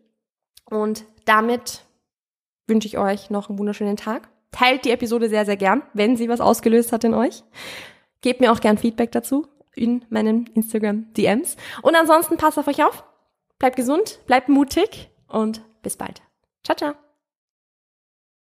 Und 0.68 1.04
damit 1.24 1.84
wünsche 2.66 2.88
ich 2.88 2.98
euch 2.98 3.30
noch 3.30 3.48
einen 3.48 3.58
wunderschönen 3.58 3.96
Tag. 3.96 4.28
Teilt 4.50 4.84
die 4.84 4.90
Episode 4.90 5.28
sehr, 5.28 5.44
sehr 5.44 5.56
gern, 5.56 5.82
wenn 5.92 6.16
sie 6.16 6.28
was 6.28 6.40
ausgelöst 6.40 6.92
hat 6.92 7.04
in 7.04 7.14
euch. 7.14 7.44
Gebt 8.20 8.40
mir 8.40 8.52
auch 8.52 8.60
gern 8.60 8.78
Feedback 8.78 9.12
dazu 9.12 9.46
in 9.74 10.04
meinen 10.08 10.46
Instagram 10.54 11.12
DMs. 11.12 11.56
Und 11.82 11.94
ansonsten 11.94 12.36
passt 12.36 12.58
auf 12.58 12.66
euch 12.66 12.82
auf. 12.82 13.04
Bleibt 13.58 13.76
gesund, 13.76 14.20
bleibt 14.26 14.48
mutig 14.48 15.10
und 15.28 15.62
bis 15.82 15.96
bald. 15.96 16.22
Ciao, 16.64 16.76
ciao. 16.76 17.05